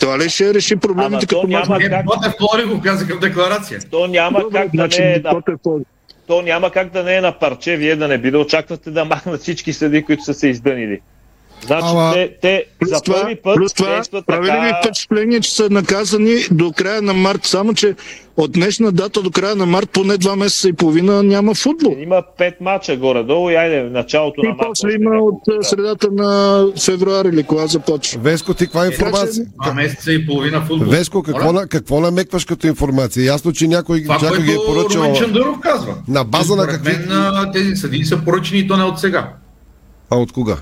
[0.00, 3.20] Това ли ще реши Ама проблемите то като няма как, Ботев Плори го казаха в
[3.20, 3.80] декларация.
[3.90, 5.80] то няма как да Значи, не е на е
[6.26, 9.04] то няма как да не е на парче, вие да не би да очаквате да
[9.04, 11.00] махнат всички съди, които са се издънили.
[11.66, 14.78] Значи Ама- те, те за това, първи път плюс това, действат прави ли ви така...
[14.84, 17.44] впечатление, че са наказани до края на март?
[17.44, 17.94] Само, че
[18.36, 21.96] от днешна дата до края на март поне два месеца и половина няма футбол.
[21.98, 24.58] Има пет мача горе-долу и айде в началото на И март.
[24.68, 28.20] после има от а, средата на февруари или кога започва.
[28.20, 29.44] Веско, ти каква информация?
[29.62, 30.88] Два месеца и половина футбол.
[30.88, 31.60] Веско, какво, Моля?
[31.60, 33.24] на, какво намекваш като информация?
[33.24, 35.00] Ясно, че някой, Това, някой ги е поръчал.
[35.02, 35.94] Румен Чандъров казва.
[36.08, 36.92] На база на какви...
[36.92, 39.32] мен тези съдии са поръчени и то не от сега.
[40.10, 40.56] А от кога?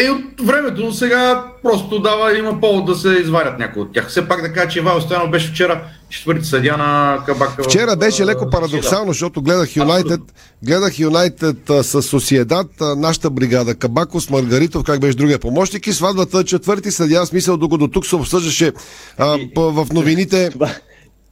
[0.00, 4.08] Е, от времето, но сега просто дава, има повод да се изварят някои от тях.
[4.08, 7.62] Все пак да кажа, че Ивайло Стоянов беше вчера четвърти съдя на Кабака.
[7.62, 10.20] Вчера беше леко парадоксално, защото гледах Юнайтед,
[10.64, 16.90] гледах Юнайтед с Сосиедат, нашата бригада, Кабакос, Маргаритов, как беше другия помощник и сватбата четвърти
[16.90, 18.72] съдия, в смисъл, докато тук се обсъждаше
[19.18, 20.50] а, в новините,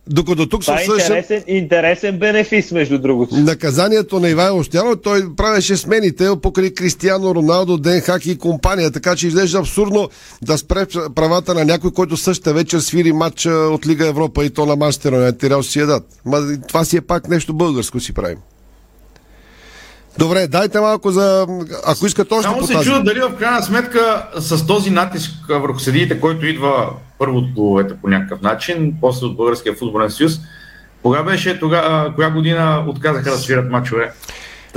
[0.09, 3.37] докато тук се Това е интересен, интересен бенефис, между другото.
[3.37, 9.16] наказанието на Ивайло Стоянов, той правеше смените покрай Кристиано Роналдо, Ден Хаки и компания, така
[9.16, 10.09] че изглежда абсурдно
[10.42, 14.51] да спре правата на някой, който същата вечер свири матч а, от Лига Европа и
[14.51, 16.05] то на Манчестър Юнайтед и Реал Сиедат.
[16.25, 18.38] Ма това си е пак нещо българско си правим.
[20.19, 21.47] Добре, дайте малко за...
[21.87, 25.79] Ако искат още Само по се чуда дали в крайна сметка с този натиск върху
[25.79, 30.33] съдиите, който идва първо от клубовете по някакъв начин, после от Българския футболен съюз,
[31.03, 34.13] кога беше, тога, коя година отказаха да свират мачове?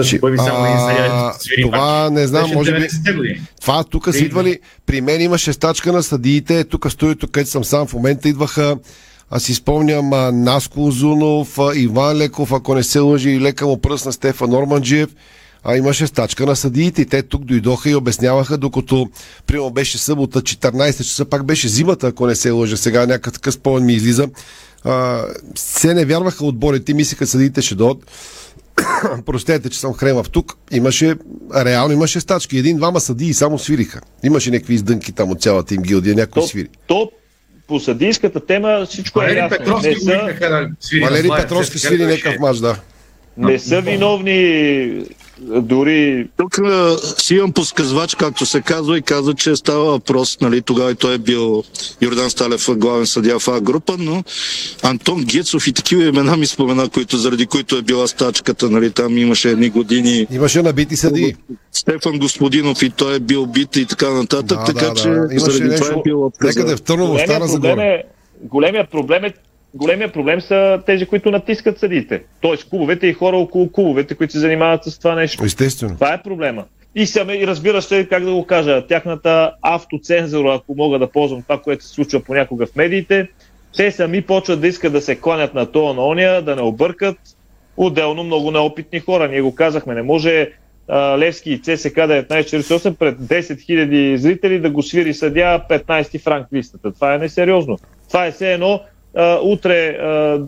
[0.01, 3.41] Се появи само един съдия това не знам, може би- 90-те години.
[3.61, 4.25] Това тук са Идва.
[4.25, 8.77] идвали, при мен имаше стачка на съдиите, тук студиото, където съм сам в момента, идваха,
[9.31, 13.67] аз си спомням, а, Наско Озунов, а, Иван Леков, ако не се лъжи, и лека
[13.67, 15.09] му пръсна Стефан Норманджиев,
[15.63, 19.09] а имаше стачка на съдиите те тук дойдоха и обясняваха, докато
[19.47, 23.85] примерно беше събота, 14 часа, пак беше зимата, ако не се лъжа, сега някакъв спомен
[23.85, 24.29] ми излиза.
[24.83, 25.23] А,
[25.55, 28.05] се не вярваха отборите, мислиха съдиите ще дойдат.
[29.25, 30.57] Простете, че съм хремав тук.
[30.71, 31.15] Имаше,
[31.55, 32.57] реално имаше стачки.
[32.57, 34.01] Един-двама съдии само свириха.
[34.23, 36.67] Имаше някакви издънки там от цялата им гилдия, някой свири.
[36.87, 37.11] То
[37.69, 39.57] по съдийската тема всичко е Валери ясно.
[39.57, 40.69] Петровски Не са,
[41.01, 42.75] Валери Петровски свири някакъв мач, да.
[43.37, 45.03] не са виновни
[45.41, 46.59] дори Тук
[47.17, 51.15] си имам подсказвач, както се казва, и каза, че става въпрос, нали, тогава и той
[51.15, 51.63] е бил
[52.01, 54.23] Йордан Сталев главен съдия в А група, но
[54.83, 59.17] Антон Гецов и такива имена ми спомена, които, заради които е била стачката, нали, там
[59.17, 60.27] имаше едни години.
[60.31, 61.35] Имаше набити съдии.
[61.71, 65.15] Стефан Господинов и той е бил бит и така нататък, Да, така да, че да.
[65.31, 66.61] Имаше заради това нещо- е бил отказан.
[66.61, 67.83] Някъде в Търново, големия Стара проблем, Загора.
[67.83, 68.03] е,
[68.43, 69.33] големия проблем е
[69.73, 72.23] Големия проблем са тези, които натискат съдиите.
[72.41, 75.45] Тоест клубовете и хора около клубовете, които се занимават с това нещо.
[75.45, 75.93] Естествено.
[75.93, 76.65] Това е проблема.
[76.95, 81.41] И, саме, и разбира се, как да го кажа, тяхната автоцензура, ако мога да ползвам
[81.41, 83.27] това, което се случва понякога в медиите,
[83.77, 87.17] те сами почват да искат да се кланят на то, на ония, да не объркат.
[87.77, 89.27] Отделно много неопитни хора.
[89.27, 90.51] Ние го казахме, не може
[91.17, 96.91] Левски и ЦСК 1948 пред 10 000 зрители да го свири съдя 15 франк листата.
[96.91, 97.77] Това е несериозно.
[98.07, 98.81] Това е все едно
[99.15, 100.39] а, утре а,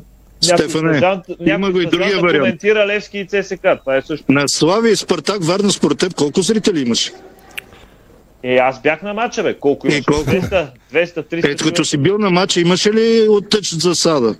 [0.41, 2.39] Стефане, стажант, има го и другия да вариант.
[2.39, 3.67] коментира Левски и ЦСК.
[3.80, 4.32] Това е също.
[4.32, 7.12] На Славия и Спартак Варна според теб колко зрители имаш?
[8.43, 9.54] Е, аз бях на матча, бе.
[9.54, 10.02] Колко имаш?
[10.02, 11.52] 200, 200, 300.
[11.52, 14.36] Ето като си бил на матча, имаше ли оттъч засада?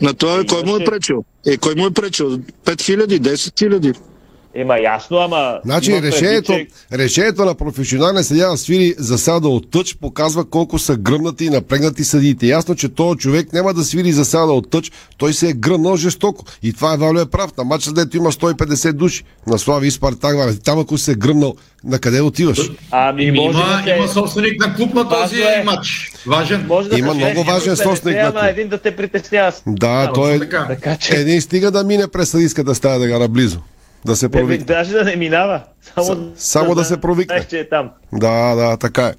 [0.00, 1.24] На това кой му е пречил?
[1.46, 2.28] Е, кой му е пречил?
[2.28, 3.98] 5000, 10 000?
[4.54, 5.58] Ема ясно, ама...
[5.64, 10.78] Значи предвид, решението, че- решението на професионален съдия да свири засада от тъч показва колко
[10.78, 12.46] са гръмнати и напрегнати съдиите.
[12.46, 16.44] Ясно, че този човек няма да свири засада от тъч, той се е гръмнал жестоко.
[16.62, 17.56] И това е Валю е прав.
[17.58, 19.24] На матча, дето има 150 души.
[19.46, 20.34] На Слави и Спартак,
[20.64, 22.70] там ако се е гръмнал, на къде отиваш?
[22.90, 25.62] Ами, Има, да се- има собственик на клуб на този е.
[25.64, 26.12] матч.
[26.26, 26.66] Важен.
[26.66, 28.42] Може да Има много важен 50, собственик на клуб.
[28.44, 29.52] един да те притеснява.
[29.66, 30.38] Да, той е...
[30.38, 30.66] така.
[30.68, 33.58] Така че- Един стига да мине през съдийската стая да го наблизо.
[34.06, 34.64] Да се провикне.
[34.64, 35.60] даже да не минава.
[35.94, 37.34] Само, само да се провикне.
[37.34, 37.90] Знаеш, че е там.
[38.12, 39.12] Да, да, така е.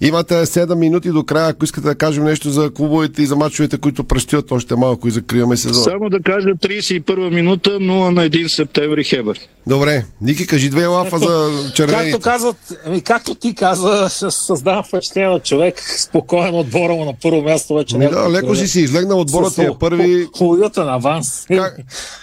[0.00, 3.78] Имате 7 минути до края, ако искате да кажем нещо за клубовете и за мачовете,
[3.78, 5.84] които предстоят още малко и закриваме сезон.
[5.84, 9.38] Само да кажа 31 минута, 0 на 1 септември Хебър.
[9.66, 12.10] Добре, Ники, кажи две лафа за червените.
[12.10, 17.42] Както казват, ами, както ти каза, създава впечатление на човек, спокоен отбора му на първо
[17.42, 17.98] място вече.
[17.98, 20.26] Ми да, леко си си излегнал отборът ти е С първи.
[20.40, 21.46] Уютен аванс.
[21.48, 21.76] Как,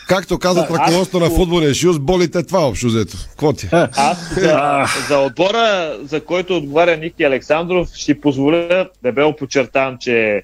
[0.08, 3.18] както казват Аз- ръководството на футболния шиуз, болите това общо взето.
[3.30, 3.66] Какво ти?
[3.66, 3.70] е?
[3.98, 10.42] Аз за, за отбора, за който отговаря Ники Александров, ще си позволя дебело подчертавам, че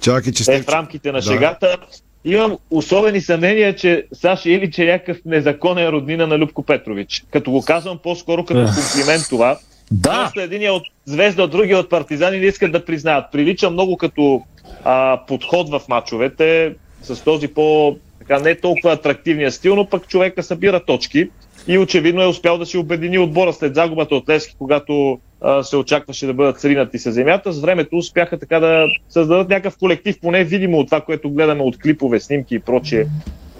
[0.00, 0.62] Чакай, че е сте...
[0.62, 1.22] в рамките на Да.
[1.22, 1.76] шегата.
[2.24, 7.24] Имам особени съмнения, че Саша Илич е някакъв незаконен роднина на Любко Петрович.
[7.30, 9.58] Като го казвам по-скоро като комплимент това.
[9.92, 10.10] Да.
[10.10, 13.24] Просто един е от Звезда, другия от Партизани не искат да признаят.
[13.32, 14.42] Прилича много като
[14.84, 17.96] а, подход в мачовете с този по
[18.28, 21.30] така не толкова атрактивния стил, но пък човека събира точки.
[21.68, 25.76] и очевидно е успял да си обедини отбора след загубата от Лески, когато а, се
[25.76, 27.52] очакваше да бъдат сринати с земята.
[27.52, 31.78] С времето успяха така да създадат някакъв колектив, поне видимо от това, което гледаме от
[31.78, 33.06] клипове, снимки и прочие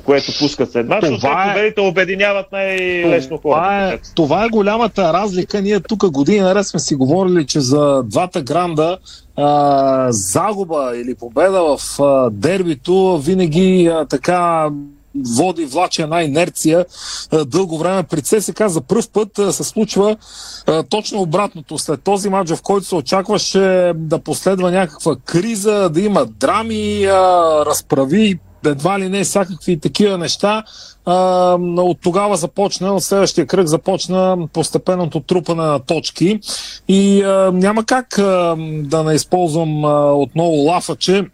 [0.04, 3.94] което пускат след мач, Това е- победите обединяват най-лесно Това хората.
[3.94, 5.62] е, това е голямата разлика.
[5.62, 8.98] Ние тук години наред сме си говорили, че за двата гранда
[9.36, 14.68] а, загуба или победа в а, дербито винаги а, така
[15.28, 16.86] води, влачи една инерция
[17.46, 18.02] дълго време.
[18.02, 20.16] При ЦСК за първ път се случва
[20.88, 21.78] точно обратното.
[21.78, 27.06] След този матч, в който се очакваше да последва някаква криза, да има драми,
[27.66, 30.64] разправи, едва ли не всякакви такива неща.
[31.06, 31.14] А,
[31.76, 36.40] от тогава започна, от следващия кръг започна постепенното трупане на точки
[36.88, 41.18] и а, няма как а, да не използвам а, отново лафаче.
[41.18, 41.24] А,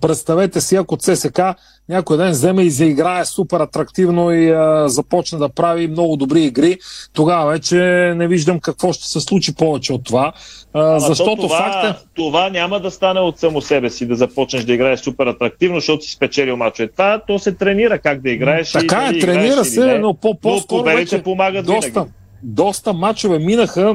[0.00, 1.40] представете си, ако ЦСК
[1.88, 6.78] някой ден вземе и заиграе супер атрактивно и а, започне да прави много добри игри,
[7.12, 7.76] тогава вече
[8.16, 10.32] не виждам какво ще се случи повече от това.
[10.74, 12.02] А, Ама защото то това, факта...
[12.14, 16.04] това няма да стане от само себе си, да започнеш да играеш супер атрактивно, защото
[16.04, 16.88] си спечелил мачове.
[16.88, 18.70] Това то се тренира как да играеш.
[18.70, 22.10] и Така дали е, тренира се, но по- по-скоро вече помагат доста, винаги.
[22.42, 23.94] доста мачове минаха,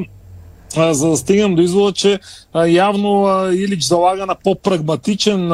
[0.76, 2.18] за да стигнем до извода, че
[2.66, 5.52] явно Илич залага на по-прагматичен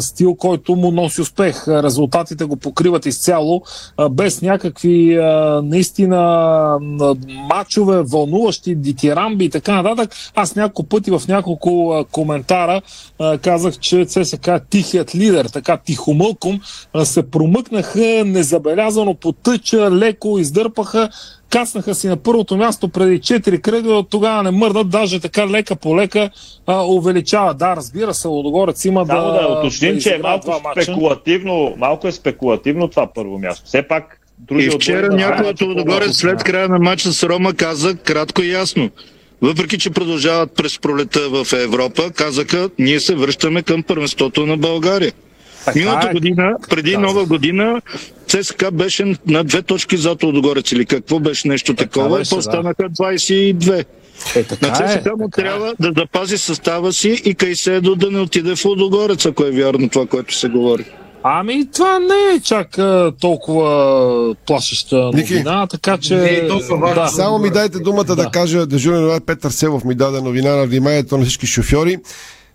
[0.00, 1.68] стил, който му носи успех.
[1.68, 3.62] Резултатите го покриват изцяло,
[4.10, 5.18] без някакви
[5.62, 6.78] наистина
[7.48, 10.14] мачове, вълнуващи, дитирамби и така нататък.
[10.34, 12.82] Аз няколко пъти в няколко коментара
[13.42, 16.60] казах, че ЦСК е тихият лидер, така тихомълком
[17.04, 21.08] се промъкнаха незабелязано по тъча, леко издърпаха
[21.52, 25.76] кацнаха си на първото място преди 4 кръга, от тогава не мърдат, даже така лека
[25.76, 26.30] по лека
[26.66, 27.54] а, увеличава.
[27.54, 29.40] Да, разбира се, Лодогорец има Само да.
[29.40, 33.66] да уточним, да че е малко спекулативно, малко е спекулативно това първо място.
[33.66, 37.94] Все пак други И вчера някой от по-малко след края на матча с Рома каза
[37.96, 38.90] кратко и ясно.
[39.42, 45.12] Въпреки, че продължават през пролета в Европа, казаха, ние се връщаме към първенството на България.
[45.64, 46.12] Така Миналата е.
[46.12, 47.80] година, преди нова година,
[48.32, 52.36] ЦСКА беше на две точки зад Лудогорец или какво беше нещо такова, беше, да.
[52.36, 53.84] по-станаха 22.
[54.36, 58.20] Е, така на ЦСКА е, му трябва да запази състава си и Кайседо да не
[58.20, 60.84] отиде в Лудогорец, ако е вярно това, което се говори.
[61.22, 62.78] Ами това не е чак
[63.20, 66.48] толкова плашеща новина, така че...
[66.94, 67.08] Да.
[67.08, 71.18] Само ми дайте думата да, да кажа, дежурен Петър Селов ми даде новина на вниманието
[71.18, 71.98] на всички шофьори.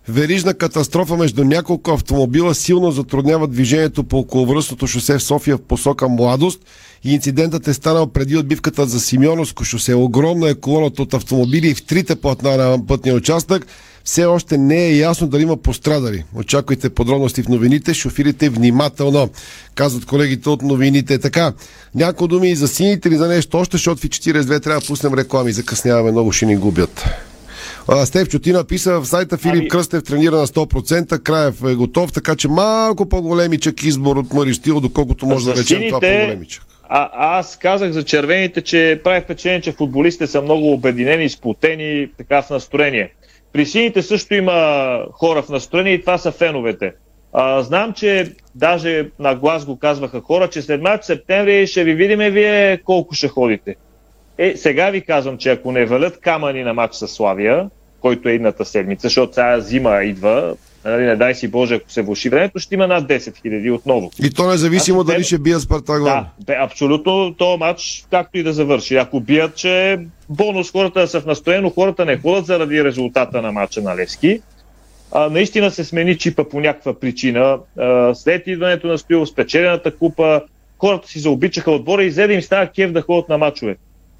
[0.08, 6.08] Верижна катастрофа между няколко автомобила силно затруднява движението по околовръстното шосе в София в посока
[6.08, 6.60] Младост
[7.04, 9.94] инцидентът е станал преди отбивката за Симеоновско шосе.
[9.94, 13.66] Огромна е колоната от автомобили в трите платна на пътния участък.
[14.04, 16.24] Все още не е ясно дали има пострадали.
[16.34, 17.94] Очаквайте подробности в новините.
[17.94, 19.30] Шофирите внимателно,
[19.74, 21.18] казват колегите от новините.
[21.18, 21.52] Така,
[21.94, 25.14] няколко думи и за сините или за нещо още, защото в 42 трябва да пуснем
[25.14, 25.52] реклами.
[25.52, 27.04] Закъсняваме, много ще ни губят.
[27.90, 32.12] А, Стев Чотина писа в сайта Филип Ами- Кръстев тренира на 100%, Краев е готов,
[32.12, 36.64] така че малко по-големичък избор от Маристил, доколкото може да речем това по-големичък.
[36.88, 42.42] А, аз казах за червените, че прави впечатление, че футболистите са много обединени, сплотени, така
[42.42, 43.12] в настроение.
[43.52, 46.92] При сините също има хора в настроение и това са феновете.
[47.32, 51.94] А, знам, че даже на глас го казваха хора, че след март септември ще ви
[51.94, 53.76] видиме вие колко ще ходите.
[54.38, 57.70] Е, сега ви казвам, че ако не валят камъни на матч с Славия,
[58.00, 62.02] който е едната седмица, защото сега зима идва, нали, не дай си Боже, ако се
[62.02, 64.10] влуши времето, ще има над 10 000 отново.
[64.22, 68.52] И то независимо дали ще бия Спартак Да, бе, абсолютно този матч, както и да
[68.52, 68.96] завърши.
[68.96, 73.42] Ако бият, че бонус хората да са в настроение, но хората не ходят заради резултата
[73.42, 74.40] на матча на Левски.
[75.12, 77.58] А, наистина се смени чипа по някаква причина.
[77.78, 80.42] А, след идването на Стоилов, спечелената купа,
[80.78, 83.76] хората си заобичаха отбора и взе да им става кев да ходят на матчове.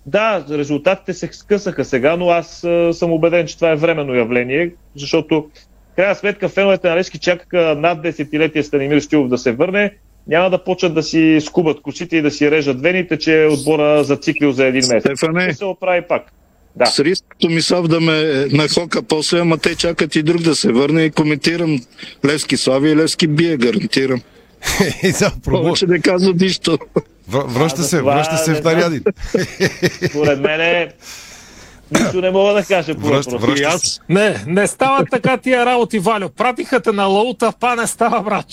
[0.09, 4.71] Да, резултатите се скъсаха сега, но аз а, съм убеден, че това е временно явление,
[4.97, 5.49] защото
[5.93, 9.95] в крайна сметка феновете на Левски чакаха над десетилетия Станимир Стилов да се върне.
[10.27, 14.53] Няма да почнат да си скубат косите и да си режат вените, че отбора зациклил
[14.53, 15.19] за един месец.
[15.19, 15.45] Стефане.
[15.45, 16.33] Ще се оправи пак.
[16.77, 16.87] Да.
[16.87, 21.03] С риск Томислав да ме нахока после, ама те чакат и друг да се върне
[21.03, 21.81] и коментирам
[22.25, 24.21] Левски Слави и Левски бие, гарантирам.
[25.03, 25.13] И
[25.45, 26.79] Повече не казват нищо.
[27.29, 28.74] Връща се, това връща се в знам.
[28.74, 29.01] наряди.
[30.11, 30.89] Според мен е...
[31.91, 34.01] Нищо не мога да кажа по връща И аз-.
[34.09, 36.29] Не, не става така тия работи, Валю.
[36.29, 38.47] Пратиха те на лаута, па не става, брат.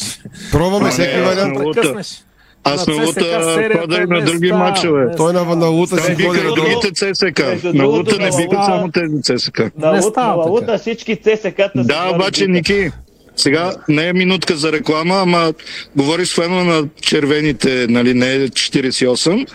[0.51, 1.53] Пробваме всеки вариант.
[1.53, 1.81] на лаута.
[1.81, 2.21] Прекъснеш.
[2.67, 3.41] Аз На Лута
[3.81, 7.43] хода и на други не Той на, на Лута си биха на другите ЦСК.
[7.73, 9.61] На Лута не Лута- само тези ЦСК.
[9.77, 10.01] На.
[10.47, 12.47] Лута всички ЦСК-та са Да, обаче.
[12.47, 12.91] Ники,
[13.35, 15.53] сега не е минутка за реклама, ама
[15.95, 19.47] говори с фена на червените, нали, не е 48.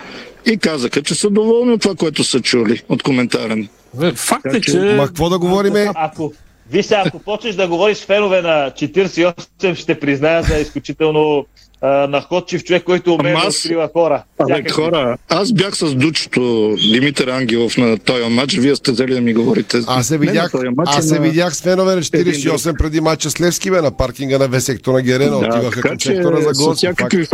[0.47, 3.69] И казаха, че са доволни от това, което са чули от коментарен.
[4.15, 5.89] Факт е, че- Ма какво да говориме?
[5.95, 6.33] Ако,
[6.71, 9.35] виж сега, ако почнеш да говориш с фенове на 48,
[9.75, 11.47] ще призная за изключително
[11.83, 14.23] а, находчив човек, който умее Ама да аз- открива хора.
[14.41, 16.41] Абе, хора, аз бях с дучето
[16.85, 18.55] Димитър Ангелов на този матч.
[18.55, 19.81] Вие сте взели да ми говорите.
[19.87, 22.75] Аз се Не на видях, матч, аз а се на- видях с фенове на 48
[22.75, 25.37] преди мача с Левски, бе, на паркинга на В сектора Герена.
[25.39, 26.75] Отиваха така към сектора за с гол.
[26.75, 27.27] всякакви,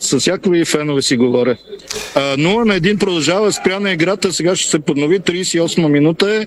[0.00, 1.56] с всякакви фенове си говоря.
[2.14, 6.46] А, 0 на 1 продължава спряна играта, сега ще се поднови, 38 минута е.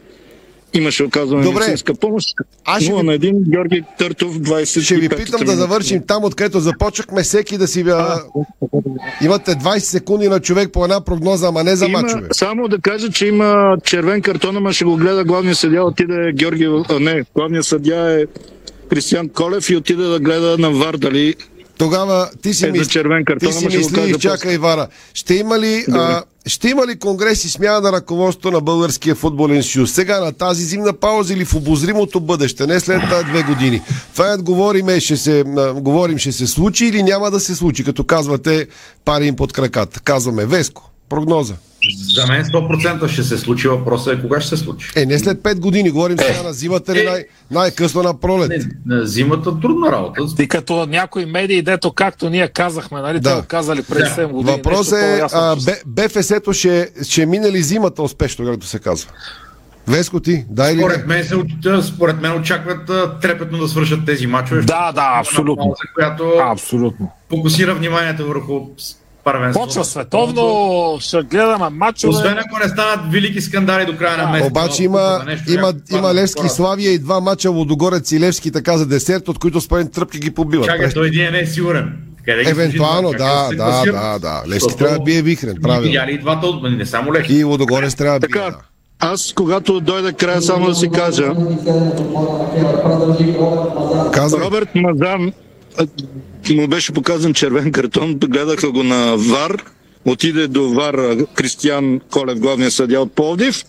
[0.73, 1.59] Имаше оказване Добре.
[1.59, 2.35] медицинска помощ.
[2.65, 6.59] Аз ще 0 на 1, Георги Търтов, 25 Ще ви питам да завършим там, откъдето
[6.59, 7.23] започнахме.
[7.23, 7.81] Всеки да си...
[7.87, 8.21] А...
[9.23, 12.27] Имате 20 секунди на човек по една прогноза, ама не за Има, мачове.
[12.31, 16.69] само да кажа, че има червен картон, ама ще го гледа главния съдия, отиде Георги,
[16.89, 18.25] а не, главният съдия е
[18.89, 21.35] Кристиан Колев и отиде да гледа на ВАР дали
[21.77, 22.87] Тогава ти си, е мис...
[22.87, 24.87] червен картон, ти си мисли и чакай Вара.
[25.13, 29.63] Ще има ли, а, ще има ли конгрес и смяна на ръководството на Българския футболен
[29.63, 29.91] съюз?
[29.91, 33.81] Сега на тази зимна пауза или в обозримото бъдеще, не след тази две години?
[34.13, 37.83] Това е говориме, ще се, а, говорим, ще се случи или няма да се случи,
[37.83, 38.67] като казвате
[39.05, 39.99] пари им под краката.
[39.99, 40.91] Казваме Веско.
[41.09, 41.55] Прогноза.
[41.95, 43.67] За мен 100% ще се случи.
[43.67, 44.91] Въпросът е кога ще се случи.
[44.95, 48.51] Е, не след 5 години, говорим сега на зимата или най- най-късно на пролет.
[48.85, 50.21] На зимата трудна работа.
[50.39, 53.41] И като някои медии, дето както ние казахме, нали, Да.
[53.41, 54.55] те казали преди 7 години.
[54.57, 59.11] Въпрос е, а, Б- БФС-то ще, ще мине ли зимата успешно, както се казва?
[59.87, 61.15] Веско ти, дай ли Според не?
[61.15, 61.35] мен, се,
[61.83, 64.61] според мен очакват трепетно да свършат тези мачове.
[64.61, 65.75] Да, да, абсолютно.
[65.95, 67.11] Която абсолютно.
[67.29, 68.59] фокусира вниманието върху
[69.31, 69.67] първенството.
[69.67, 72.09] Почва световно, ще гледаме матчове.
[72.09, 74.47] Освен ако не станат велики скандали до края на месеца.
[74.47, 76.55] Обаче има, нещо има, има Левски хората.
[76.55, 80.31] Славия и два мача Лодогорец и Левски така за десерт, от които според тръпки ги
[80.31, 80.65] побиват.
[80.65, 81.93] Чакай, той един не е сигурен.
[82.25, 83.93] Къде Евентуално, да, да, класира?
[83.93, 84.43] да, да.
[84.47, 85.83] Левски Защото трябва да бие Вихрен, правилно.
[85.83, 87.33] Видяли и двата от не само Левски.
[87.33, 88.41] И Лодогорец трябва да бие.
[88.41, 88.57] Така,
[88.99, 91.31] аз когато дойда края, само да си кажа.
[94.13, 94.41] Казвай.
[94.41, 95.31] Роберт Мазан
[96.55, 99.63] му беше показан червен картон, гледаха го на ВАР,
[100.05, 103.63] отиде до ВАР а, Кристиян Колев, главния съдия от Пловдив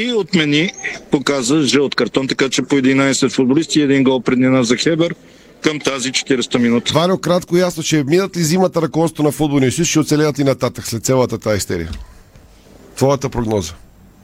[0.00, 0.70] и отмени,
[1.10, 5.14] показа жълт картон, така че по 11 футболисти и един гол преднина за Хебер
[5.62, 6.92] към тази 40 минута.
[6.94, 10.86] Варио, кратко ясно, че минат ли зимата ръководството на футболния съюз, ще оцелят и нататък
[10.86, 11.90] след цялата тази истерия.
[12.96, 13.72] Твоята прогноза.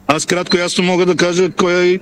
[0.06, 2.00] Аз кратко ясно мога да кажа кой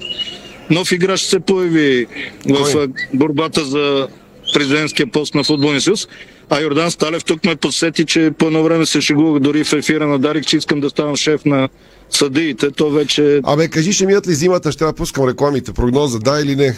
[0.70, 2.07] нов играч ще се появи
[2.49, 4.09] в борбата за
[4.55, 6.09] президентския пост на футболния съюз.
[6.51, 10.07] А Йордан Сталев тук ме подсети, че по едно време се шегувах дори в ефира
[10.07, 11.68] на Дарик, че искам да ставам шеф на
[12.11, 12.70] съдиите.
[12.70, 15.72] То вече, Абе, кажи, ще минат ли зимата, ще пускам рекламите.
[15.72, 16.76] Прогноза, да или не?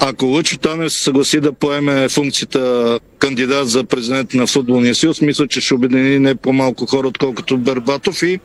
[0.00, 5.48] ако Лъчо Танев се съгласи да поеме функцията кандидат за президент на футболния съюз, мисля,
[5.48, 8.40] че ще обедини не по-малко хора, отколкото Бербатов и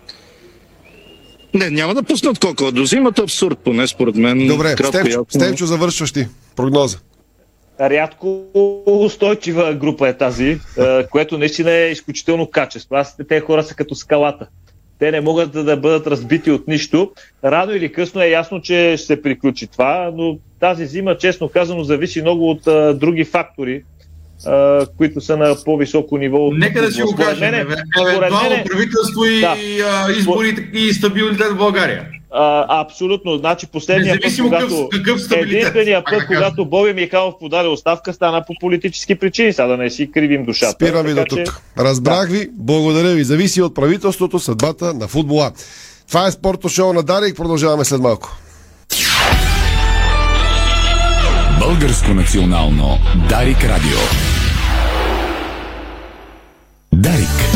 [1.54, 2.72] не, няма да пуснат колко.
[2.72, 4.48] До зимата абсурд, поне според мен.
[4.48, 5.26] Добре, Кратко, Стевчо, ясно.
[5.30, 6.28] Стевчо завършваш ти.
[6.56, 6.98] Прогноза.
[7.82, 8.44] Рядко
[8.86, 12.96] устойчива група е тази, е, което наистина е изключително качество.
[12.96, 14.48] Аз те хора са като скалата.
[15.00, 17.12] Те не могат да, да бъдат разбити от нищо.
[17.44, 21.84] Рано или късно е ясно, че ще се приключи това, но тази зима, честно казано,
[21.84, 23.84] зависи много от а, други фактори,
[24.46, 26.52] а, които са на по-високо ниво.
[26.52, 27.54] Нека да си го кажем.
[27.54, 29.56] Евентуално правителство и Да.
[30.18, 32.08] изборите и стабилитет в България.
[32.38, 33.38] А, абсолютно.
[33.38, 34.68] Значи последния път, когато...
[34.68, 39.54] какъв- какъв стабилитет, единствения път, когато Боби Михайлов подаде оставка, стана по политически причини.
[39.54, 40.72] Сега да не си кривим душата.
[40.72, 41.62] Спирам ви до Така че- тук.
[41.80, 43.24] Разбрах ви, благодаря ви.
[43.24, 45.52] Зависи от правителството, съдбата на футбола.
[46.08, 47.36] Това е спорто шоу на Дарик.
[47.36, 48.38] Продължаваме след малко.
[51.60, 52.98] Българско национално
[53.30, 53.98] Дарик Радио.
[56.94, 57.55] Дарик.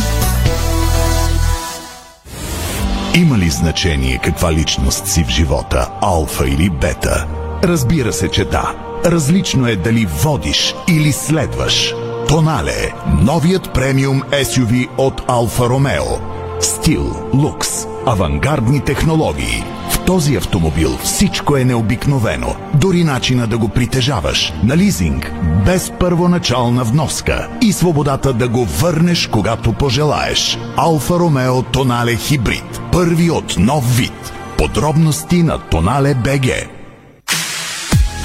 [3.16, 7.28] Има ли значение каква личност си в живота, алфа или бета?
[7.64, 8.74] Разбира се, че да.
[9.06, 11.94] Различно е дали водиш или следваш.
[12.28, 16.39] Тонале, новият премиум SUV от Алфа Ромео.
[16.60, 17.70] Стил, лукс,
[18.06, 19.64] авангардни технологии.
[19.90, 22.56] В този автомобил всичко е необикновено.
[22.74, 24.54] Дори начина да го притежаваш.
[24.64, 25.34] На лизинг,
[25.66, 27.48] без първоначална вноска.
[27.62, 30.58] И свободата да го върнеш, когато пожелаеш.
[30.78, 32.82] Алфа Ромео Тонале Хибрид.
[32.92, 34.34] Първи от нов вид.
[34.58, 36.79] Подробности на Тонале БГ.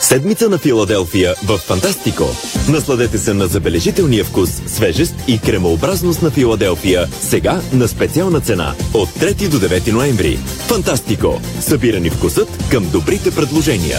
[0.00, 2.24] Седмица на Филаделфия в Фантастико.
[2.68, 7.06] Насладете се на забележителния вкус, свежест и кремообразност на Филаделфия.
[7.20, 10.36] Сега на специална цена от 3 до 9 ноември.
[10.68, 11.40] Фантастико.
[11.60, 13.98] Събирани вкусът към добрите предложения.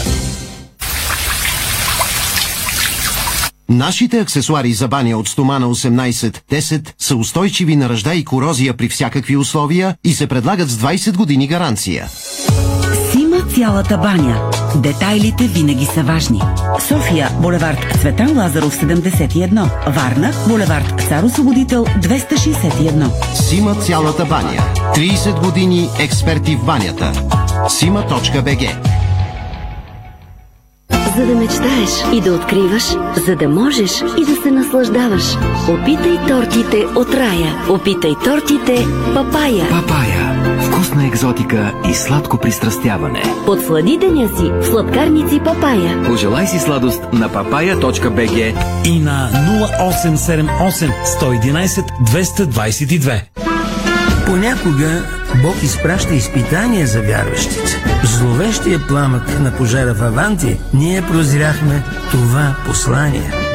[3.68, 9.36] Нашите аксесуари за баня от стомана 18-10 са устойчиви на ръжда и корозия при всякакви
[9.36, 12.08] условия и се предлагат с 20 години гаранция.
[13.54, 14.50] Цялата баня.
[14.76, 16.42] Детайлите винаги са важни.
[16.88, 19.68] София, булевард Цветан Лазаров 71.
[19.86, 23.34] Варна, булевард Цар Освободител 261.
[23.34, 24.62] Сима цялата баня.
[24.94, 27.12] 30 години експерти в банята.
[27.68, 28.96] Сима.бг
[31.16, 32.82] за да мечтаеш и да откриваш,
[33.26, 35.36] за да можеш и да се наслаждаваш.
[35.68, 37.54] Опитай тортите от рая.
[37.68, 39.68] Опитай тортите Папая.
[39.70, 40.45] Папая.
[40.76, 43.22] Вкусна екзотика и сладко пристрастяване.
[43.46, 46.04] Подслади деня си в сладкарници Папая.
[46.04, 48.54] Пожелай си сладост на papaya.bg
[48.84, 53.20] и на 0878 111 222.
[54.26, 55.02] Понякога
[55.42, 57.82] Бог изпраща изпитания за вярващите.
[58.02, 63.45] В зловещия пламък на пожара в Аванти ние прозряхме това послание.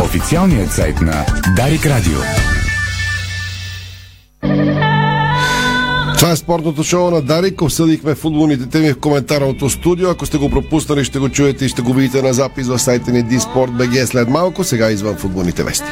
[0.00, 1.26] Официалният сайт на
[1.56, 2.18] Дарик Радио.
[6.16, 7.62] Това е спортното шоу на Дарик.
[7.62, 10.10] Обсъдихме футболните теми в коментарното студио.
[10.10, 13.10] Ако сте го пропуснали, ще го чуете и ще го видите на запис в сайта
[13.12, 14.64] ни dsport.bg след малко.
[14.64, 15.84] Сега извън футболните вести.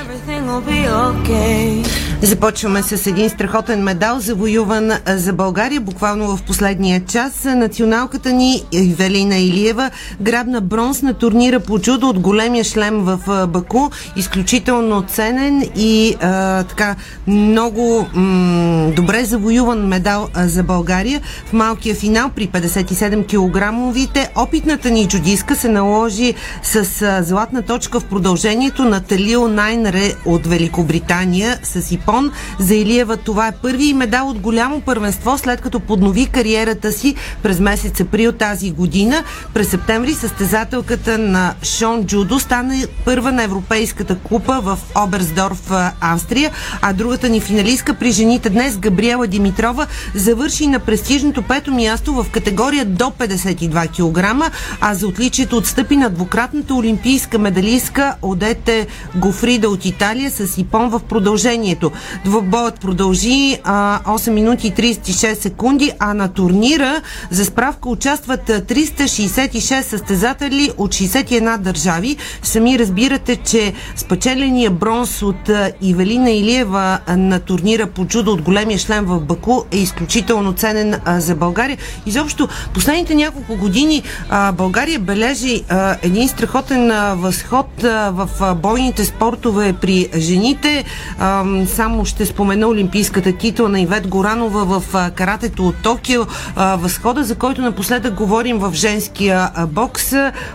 [2.22, 5.80] Започваме с един страхотен медал, завоюван за България.
[5.80, 8.62] Буквално в последния час националката ни
[8.96, 9.90] Велина Илиева
[10.20, 13.90] грабна бронз на турнира по чудо от големия шлем в Баку.
[14.16, 16.96] Изключително ценен и а, така
[17.26, 21.20] много м- добре завоюван медал за България.
[21.46, 26.84] В малкия финал при 57 килограмовите опитната ни джудиска се наложи с
[27.22, 32.32] златна точка в продължението на Талил Найнре от Великобритания с Ипон.
[32.58, 37.60] За Илиева това е първи медал от голямо първенство, след като поднови кариерата си през
[37.60, 39.24] месец април тази година.
[39.54, 42.74] През септември състезателката на Шон Джудо стана
[43.04, 45.70] първа на Европейската купа в Оберсдорф,
[46.00, 46.50] Австрия,
[46.82, 52.26] а другата ни финалистка при жените днес, Габриела Димитрова, завърши на престижното пето място в
[52.32, 58.86] категория до 52 кг, а за отличието отстъпи на двукратната олимпийска медалистка Одете
[59.16, 61.92] Гофрида от Италия с Ипон в продължението.
[62.24, 69.82] Двобоят продължи а, 8 минути и 36 секунди, а на турнира за справка участват 366
[69.82, 72.16] състезатели от 61 държави.
[72.42, 75.50] Сами разбирате, че спечеления бронз от
[75.80, 81.20] Ивелина Илиева на турнира по чудо от големия шлем в Баку е изключително ценен а,
[81.20, 81.78] за България.
[82.06, 88.54] Изобщо, последните няколко години а, България бележи а, един страхотен а, възход а, в а,
[88.54, 90.84] бойните спортове при жените.
[91.18, 96.22] А, само ще спомена олимпийската титла на Ивет Горанова в каратето от Токио,
[96.56, 100.12] а, възхода, за който напоследък говорим в женския бокс.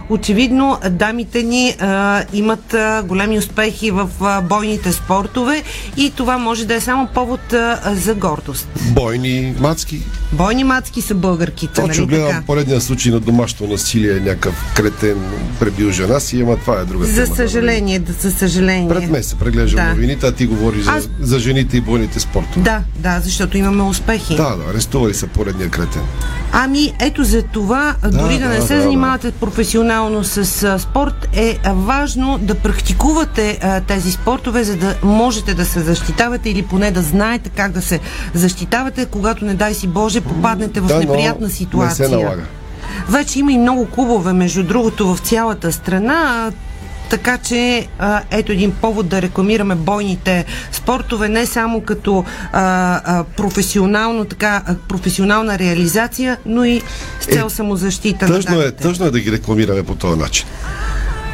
[0.10, 5.64] Очевидно, дамите ни а, имат а, големи успехи в а, бойните спортове
[5.98, 8.68] и това може да е само повод а, за гордост.
[8.92, 10.02] Бойни мацки.
[10.32, 12.26] Бойни мацки са българките, Точно нали така?
[12.28, 15.18] гледам поредния случай на домашно насилие, някакъв кретен
[15.60, 17.36] пребил жена си, ама това е друга За тема.
[17.36, 18.90] съжаление, да, за съжаление.
[18.90, 19.90] Пред мен се преглеждам Да.
[19.90, 22.62] новините, а ти говориш Аз- за, за жените и бойните спортове.
[22.62, 24.36] Да, да, защото имаме успехи.
[24.36, 26.02] Да, да, арестували са поредния кретен.
[26.52, 30.80] Ами, ето за това, да, дори да, да, не се да, занимавате професионално с а,
[30.80, 36.62] спорт, е важно да практикувате а, тези спортове, за да можете да се защитавате или
[36.64, 38.00] поне да знаете как да се
[38.34, 42.10] защитавате, когато, не дай си Боже, попаднете в Да, неприятна не ситуация.
[42.10, 42.42] се налага.
[43.10, 46.52] Вече има и много клубове, между другото, в цялата страна.
[47.10, 53.24] Така че а, ето един повод да рекламираме бойните спортове не само като а, а,
[53.24, 56.82] професионално, така, а, професионална реализация, но и
[57.22, 58.28] с цел самозащита.
[58.28, 58.84] на Тъжно е, дамите.
[58.84, 60.46] тъжно е да ги рекламираме по този начин.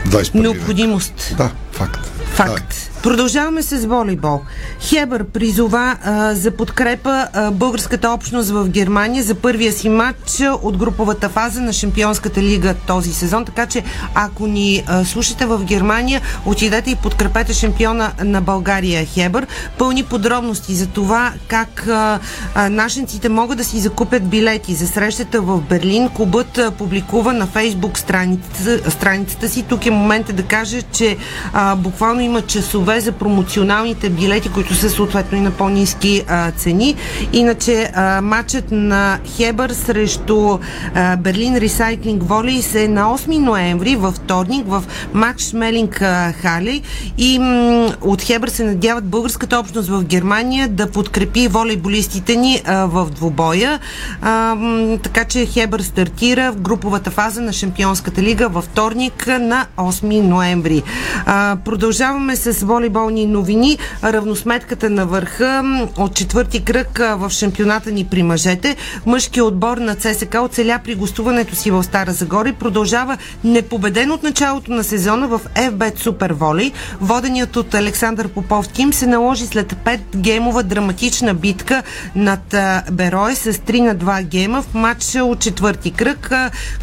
[0.07, 0.33] 21 век.
[0.33, 1.33] Необходимост.
[1.37, 2.11] Да, факт.
[2.33, 2.91] Факт.
[3.05, 4.41] Продължаваме с волейбол.
[4.79, 10.77] Хебър призова а, за подкрепа а, българската общност в Германия за първия си матч от
[10.77, 13.45] груповата фаза на Шампионската лига този сезон.
[13.45, 13.83] Така че,
[14.15, 19.47] ако ни а, слушате в Германия, отидете и подкрепете шампиона на България Хебър.
[19.77, 22.19] Пълни подробности за това как а,
[22.55, 26.09] а, нашенците могат да си закупят билети за срещата в Берлин.
[26.09, 29.63] Клубът а, публикува на фейсбук страницата, страницата си.
[29.63, 31.17] Тук е момента да кажа, че
[31.53, 36.23] а, буквално има часове за промоционалните билети, които са съответно и на по-низки
[36.57, 36.95] цени.
[37.33, 40.59] Иначе а, матчът на Хебър срещу
[40.95, 44.83] а, Берлин Ресайклинг Волей се е на 8 ноември във вторник в
[45.13, 45.95] матч Шмелинг
[46.41, 46.81] Хали
[47.17, 52.85] и м- от Хебър се надяват българската общност в Германия да подкрепи волейболистите ни а,
[52.85, 53.79] в двубоя.
[54.21, 59.65] А, м- така че Хебър стартира в груповата фаза на Шампионската лига във вторник на
[59.77, 60.83] 8 ноември.
[61.25, 63.77] А, продължаваме с волейболни новини.
[64.03, 65.63] Равносметката на върха
[65.97, 68.75] от четвърти кръг в шампионата ни при мъжете.
[69.05, 74.23] Мъжкият отбор на ЦСК оцеля при гостуването си в Стара Загора и продължава непобеден от
[74.23, 76.71] началото на сезона в FBET Супер Волей.
[77.01, 81.83] Воденият от Александър Попов Тим се наложи след 5 геймова драматична битка
[82.15, 86.31] над а, Берое с 3 на 2 гейма в матча от четвърти кръг,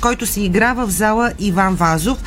[0.01, 2.19] който се игра в зала Иван Вазов.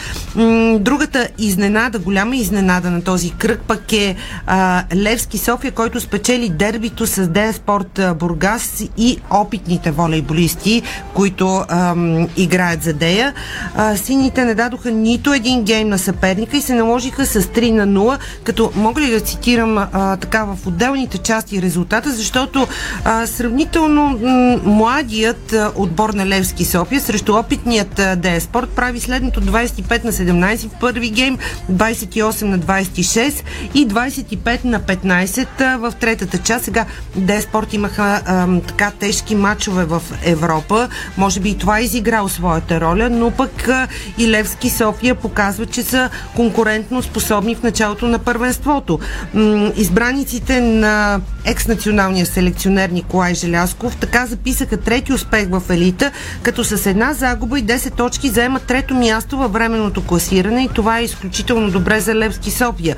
[0.80, 4.16] Другата изненада, голяма изненада на този кръг пък е
[4.47, 10.82] а, Левски София, който спечели дербито с Дея Спорт а, Бургас и опитните волейболисти,
[11.13, 13.34] които ам, играят за Дея.
[13.76, 17.88] А, сините не дадоха нито един гейм на съперника и се наложиха с 3 на
[17.88, 22.68] 0, като мога ли да цитирам а, така в отделните части резултата, защото
[23.05, 28.41] а, сравнително м- младият отбор на Левски София срещу опитният а, Дея
[28.76, 29.41] прави следното.
[29.41, 31.38] 25 на 17 в първи гейм,
[31.72, 33.43] 28 на 26
[33.74, 36.66] и 25 на 15 а, в третата част.
[36.66, 36.86] Сега
[37.16, 40.89] Дея Спорт имаха а, така тежки матчове в Европа.
[41.18, 43.88] Може би и това е изиграл своята роля, но пък а,
[44.18, 49.00] и Левски София показва, че са конкурентно способни в началото на първенството.
[49.34, 56.86] М, избраниците на екс-националния селекционер Николай Желясков така записаха трети успех в елита, като с
[56.86, 61.72] една загуба и 10 точки заемат трето място във временното класиране и това е изключително
[61.72, 62.96] добре за Левски София.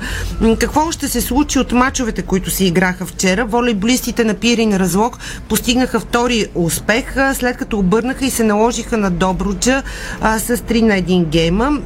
[0.60, 3.44] Какво ще се случи от мачовете, които се играха вчера?
[3.44, 5.18] Волейболистите на Пирин Разлог
[5.48, 9.82] постигнаха втори успех, след като обърнаха и се наложиха на Добруджа
[10.20, 11.78] а, с 3 на 1 гейма.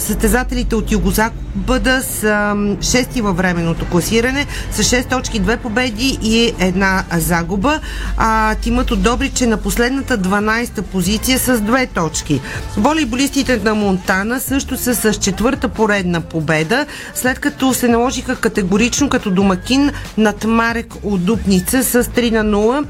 [0.00, 7.04] Състезателите от Югозапада са шести във временното класиране с 6 точки, 2 победи и една
[7.16, 7.80] загуба.
[8.16, 12.40] А, тимът от Добрич е на последната 12-та позиция с 2 точки.
[12.76, 19.30] Волейболистите на Монтана също са с четвърта поредна победа, след като се наложиха категорично като
[19.30, 22.84] домакин над Марек от Дупница с 3 на 0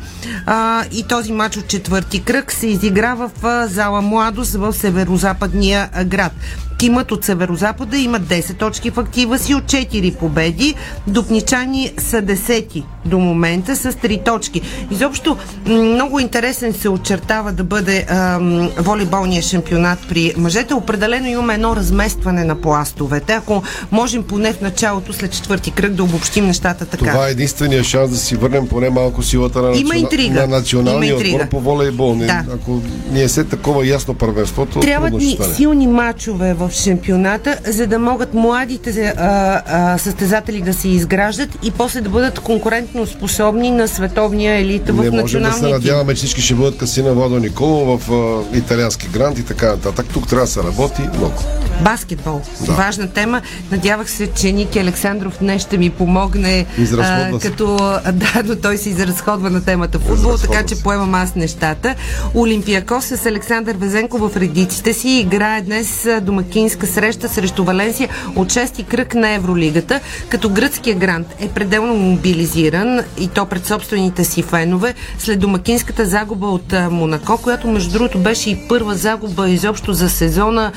[0.46, 3.30] а, и този матч от четвърти кръг се изигра в
[3.68, 6.32] зала Младост в северо-западния град.
[6.78, 10.74] Тимът от Северозапада има 10 точки в актива си от 4 победи.
[11.06, 14.60] Дупничани са 10 до момента с 3 точки.
[14.90, 20.74] Изобщо много интересен се очертава да бъде ам, волейболния шампионат при мъжете.
[20.74, 23.32] Определено имаме едно разместване на пластовете.
[23.32, 23.62] Ако
[23.92, 27.04] можем поне в началото, след четвърти кръг, да обобщим нещата така.
[27.06, 30.40] Това е единствения шанс да си върнем поне малко силата на, Има интрига.
[30.40, 32.14] на националния Има отбор по волейбол.
[32.14, 32.44] Не- Да.
[32.50, 37.58] Ако ни е се такова ясно първенството, Трябват ще ни силни мачове в в шампионата,
[37.66, 43.06] за да могат младите а, а, състезатели да се изграждат и после да бъдат конкурентно
[43.06, 46.78] способни на световния елит в Не можем да националния се надяваме, че всички ще бъдат
[46.78, 50.06] касина Водо Николо в а, италиански грант и така нататък.
[50.12, 51.34] Тук трябва да се работи много.
[51.82, 52.40] Баскетбол.
[52.66, 52.72] Да.
[52.72, 53.42] Важна тема.
[53.70, 57.48] Надявах се, че Ники Александров днес ще ми помогне, се.
[57.48, 57.76] като
[58.12, 61.94] да, но той се изразходва на темата футбол, така че поемам аз нещата.
[62.34, 66.20] Олимпиакос с Александър Везенко в редиците си играе днес а,
[66.58, 73.00] домакинска среща срещу Валенсия от шести кръг на Евролигата, като гръцкия грант е пределно мобилизиран
[73.18, 78.50] и то пред собствените си фенове след домакинската загуба от Монако, която между другото беше
[78.50, 80.72] и първа загуба изобщо за сезона,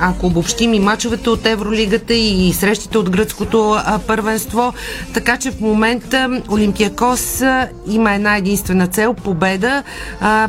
[0.00, 3.76] ако обобщим и мачовете от Евролигата и срещите от гръцкото
[4.06, 4.72] първенство.
[5.14, 7.42] Така че в момента Олимпиакос
[7.88, 9.82] има една единствена цел победа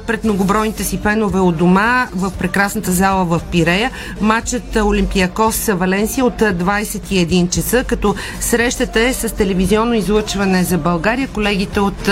[0.08, 3.91] пред многобройните си фенове от дома в прекрасната зала в Пирея.
[4.38, 11.27] Матчът Олимпиакос Валенсия от а, 21 часа, като срещата е с телевизионно излъчване за България.
[11.27, 12.07] Колегите от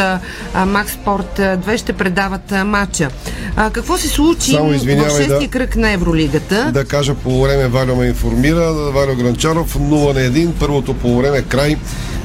[0.56, 3.10] Max Sport 2 ще предават матча.
[3.56, 5.48] А, какво се случи Само в шестия да.
[5.48, 6.72] кръг на Евролигата?
[6.74, 8.74] Да кажа по време Валио ме информира.
[8.74, 10.52] Валио Гранчаров 0 на 1.
[10.60, 11.78] Първото по време край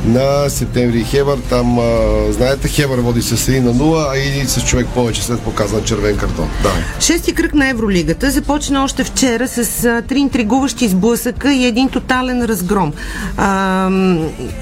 [0.05, 1.39] на септември Хебър.
[1.49, 5.41] Там, а, знаете, Хебър води с 1 на 0, а и с човек повече след
[5.41, 6.51] показан червен картон.
[6.63, 6.71] Да.
[7.01, 12.45] Шести кръг на Евролигата започна още вчера с а, три интригуващи сблъсъка и един тотален
[12.45, 12.93] разгром.
[13.37, 13.91] А,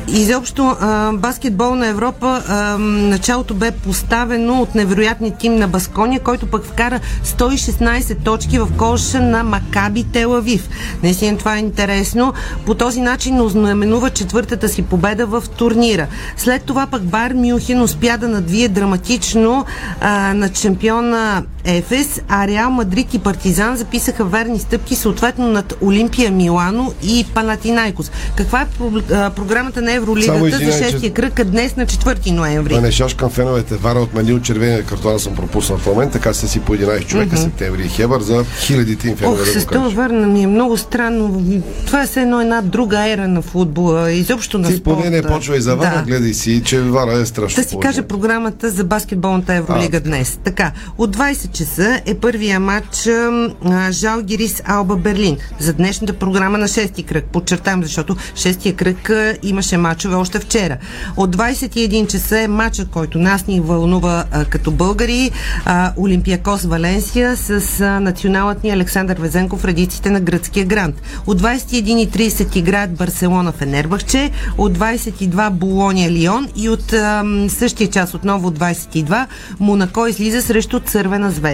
[0.08, 6.46] изобщо а, баскетбол на Европа а, началото бе поставено от невероятния тим на Баскония, който
[6.46, 10.68] пък вкара 116 точки в коша на Макаби Телавив.
[11.02, 12.32] Наистина това е интересно.
[12.66, 16.06] По този начин ознаменува четвъртата си победа в турнира.
[16.36, 19.64] След това пък Бар Мюнхен успя да надвие драматично
[20.00, 26.30] а, на шампиона Ефес, а Реал Мадрид и Партизан записаха верни стъпки съответно над Олимпия
[26.30, 28.10] Милано и Панатинайкос.
[28.36, 32.30] Каква е про- а, програмата на Евролигата за извинявай, че- шестия кръг днес на 4
[32.30, 32.74] ноември?
[32.74, 33.74] Да не шашкам феновете.
[33.74, 37.42] Вара отменил червения картон, съм пропуснал в момент, така са си по 11 човека Мгм.
[37.42, 40.76] септември и Хебър за хилядите им фенове Ох, да с това върна ми е много
[40.76, 41.42] странно.
[41.86, 44.96] Това е все едно една друга ера на футбола, изобщо на Ти спорта.
[44.96, 46.02] поне не почвай за Вара, Да.
[46.02, 47.62] гледай си, че Вара е страшно.
[47.62, 50.38] Да си кажа програмата за баскетболната Евролига днес.
[50.44, 56.68] Така, от 20 часа е първия матч а, Жалгирис Алба Берлин за днешната програма на
[56.68, 57.24] шести кръг.
[57.24, 60.76] Подчертавам, защото шестия кръг а, имаше матчове още вчера.
[61.16, 65.30] От 21 часа е матча, който нас ни вълнува а, като българи.
[65.64, 71.02] А, Олимпиакос Валенсия с а, националът ни Александър Везенков в редиците на гръцкия грант.
[71.26, 78.48] От 21.30 играят Барселона Фенербахче, от 22 Болония Лион и от ам, същия час отново
[78.48, 79.26] от 22
[79.60, 81.47] Монако излиза срещу Цървена звезда.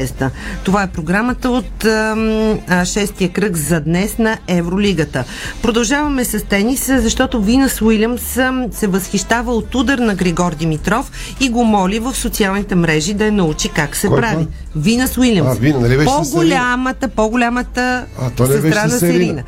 [0.64, 5.24] Това е програмата от а, шестия кръг за днес на Евролигата.
[5.62, 8.38] Продължаваме с тениса, защото Винас Уилямс
[8.70, 13.32] се възхищава от удар на Григор Димитров и го моли в социалните мрежи да я
[13.32, 14.44] научи как се Кой прави.
[14.44, 14.46] това?
[14.76, 15.50] Винас Уилямс.
[15.50, 19.18] А, Вина, нали беше по-голямата, по-голямата А, беше сестра на с Серина.
[19.18, 19.42] Серина.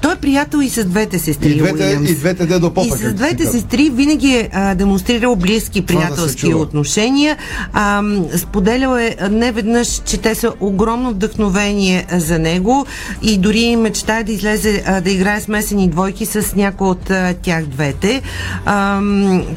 [0.00, 1.48] Той е приятел и с двете сестри.
[1.48, 2.10] И двете, Уилямс.
[2.10, 2.86] и двете де до попа.
[2.86, 6.58] И с двете сестри винаги е а, демонстрирал близки Това да приятелски чува.
[6.58, 7.36] отношения.
[7.72, 8.02] А,
[8.36, 12.86] споделял е а, не веднъж, че те са огромно вдъхновение за него
[13.22, 17.64] и дори мечтае да излезе а, да играе смесени двойки с някои от а, тях
[17.64, 18.22] двете.
[18.64, 19.00] А,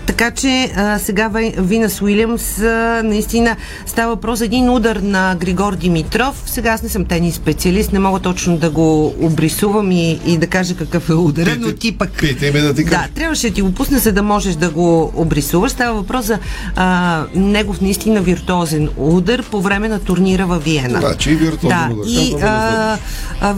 [0.05, 3.55] така че а, сега Винас Уилямс а, наистина
[3.85, 6.43] става въпрос един удар на Григор Димитров.
[6.45, 10.47] Сега аз не съм тенис специалист, не мога точно да го обрисувам и, и да
[10.47, 12.97] кажа какъв е удара, но ти пък Питай ме да ти кажа.
[12.97, 15.71] да, трябваше да ти го пусна, за да можеш да го обрисуваш.
[15.71, 16.39] Става въпрос за
[16.75, 20.99] а, негов наистина виртуозен удар по време на турнира във Виена.
[20.99, 22.05] Значи и виртуозен да, удар.
[22.07, 22.97] И а,
[23.41, 23.55] а,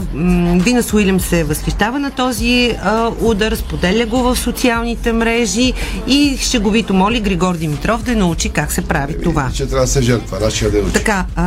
[0.64, 5.74] Винас Уилям се възхищава на този а, удар, споделя го в социалните мрежи
[6.08, 9.50] и шеговито моли Григор Димитров да научи как се прави това.
[9.54, 10.94] Че трябва да се жертва, да учи.
[10.94, 11.47] Така, а,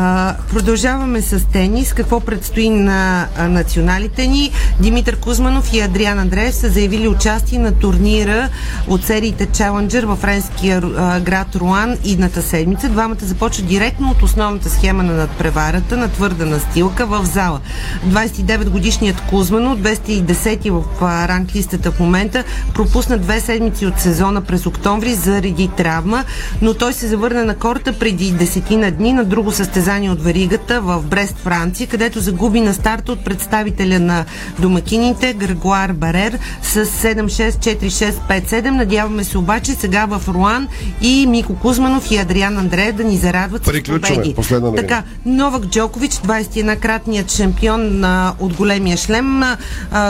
[0.53, 1.93] продължаваме с тенис.
[1.93, 4.51] Какво предстои на а, националите ни?
[4.81, 8.49] Димитър Кузманов и Адриан Андреев са заявили участие на турнира
[8.89, 10.81] от сериите Challenger във френския
[11.21, 12.89] град Руан идната седмица.
[12.89, 17.61] Двамата започват директно от основната схема на надпреварата на твърда настилка в зала.
[18.09, 20.85] 29-годишният Кузманов, 210 в
[21.29, 22.45] ранглистата в момента,
[22.75, 26.25] пропусна две седмици от сезона през октомври заради травма,
[26.63, 31.03] но той се завърна на корта преди десетина дни на друго състезание от веригата в
[31.03, 34.25] Брест, Франция, където загуби на старта от представителя на
[34.59, 38.71] домакините Грегуар Барер с 7-6-4-6-5-7.
[38.71, 40.69] Надяваме се обаче сега в Руан
[41.01, 44.35] и Мико Кузманов и Адриан Андреев да ни зарадват с победи.
[44.77, 49.57] Така, Новак Джокович, 21-кратният шампион а, от големия шлем, а,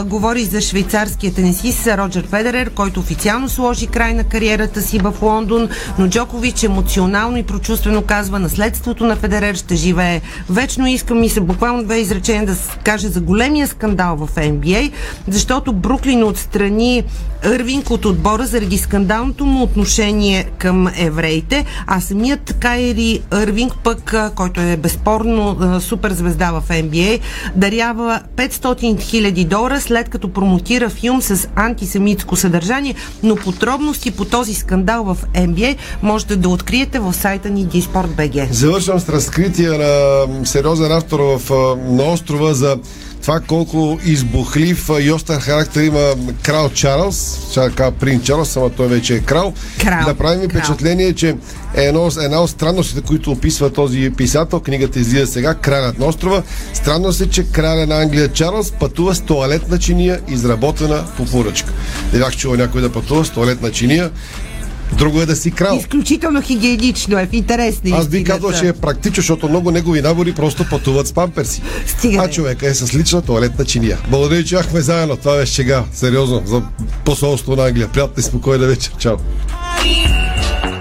[0.05, 5.69] говори за швейцарския тенисист Роджер Федерер, който официално сложи край на кариерата си в Лондон,
[5.99, 10.87] но Джокович емоционално и прочувствено казва, наследството на Федерер ще живее вечно.
[10.87, 14.93] Искам и се буквално две изречения да каже за големия скандал в NBA,
[15.29, 17.05] защото Бруклин отстрани
[17.45, 24.61] Ирвинг от отбора заради скандалното му отношение към евреите, а самият Кайри Ирвинг пък, който
[24.61, 27.21] е безспорно супер звезда в NBA,
[27.57, 34.55] дарява 500 000 долара след като промотира филм с антисемитско съдържание, но подробности по този
[34.55, 38.53] скандал в NBA можете да откриете в сайта ни Disport.bg.
[38.53, 39.05] Завършвам с
[39.51, 41.51] разкритие на сериозен автор в,
[41.89, 42.79] на острова за
[43.23, 49.15] това колко избухлив и остър характер има крал Чарлз, казва принц Чарлз, ама той вече
[49.15, 49.53] е крал.
[49.81, 50.07] Крал.
[50.07, 51.37] Направи ми впечатление, че
[51.75, 56.43] е едно, една от странностите, които описва този писател, книгата излиза сега, Кралят на острова.
[56.73, 61.73] Странно се, че краля на Англия Чарлз пътува с туалетна чиния, изработена по поръчка.
[62.13, 64.11] Не бях чувал някой да пътува с туалетна чиния.
[64.99, 65.77] Друго е да си крал.
[65.77, 70.03] Изключително хигиенично е, в интерес на Аз би казал, че е практично, защото много негови
[70.03, 71.63] набори просто пътуват с памперси.
[71.87, 73.99] Стига, а човека е с лична туалетна чиния.
[74.09, 75.17] Благодаря, че бяхме заедно.
[75.17, 75.85] Това беше сега.
[75.93, 76.43] Сериозно.
[76.47, 76.63] За
[77.05, 77.89] посолство на Англия.
[77.89, 78.93] Приятна и спокойна вечер.
[78.99, 79.17] Чао.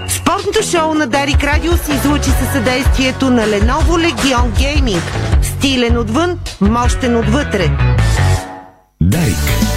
[0.08, 5.00] Спортното шоу на Дарик Радио се излучи със съдействието на Lenovo Legion Gaming.
[5.42, 7.70] Стилен отвън, мощен отвътре.
[9.00, 9.69] Дарик.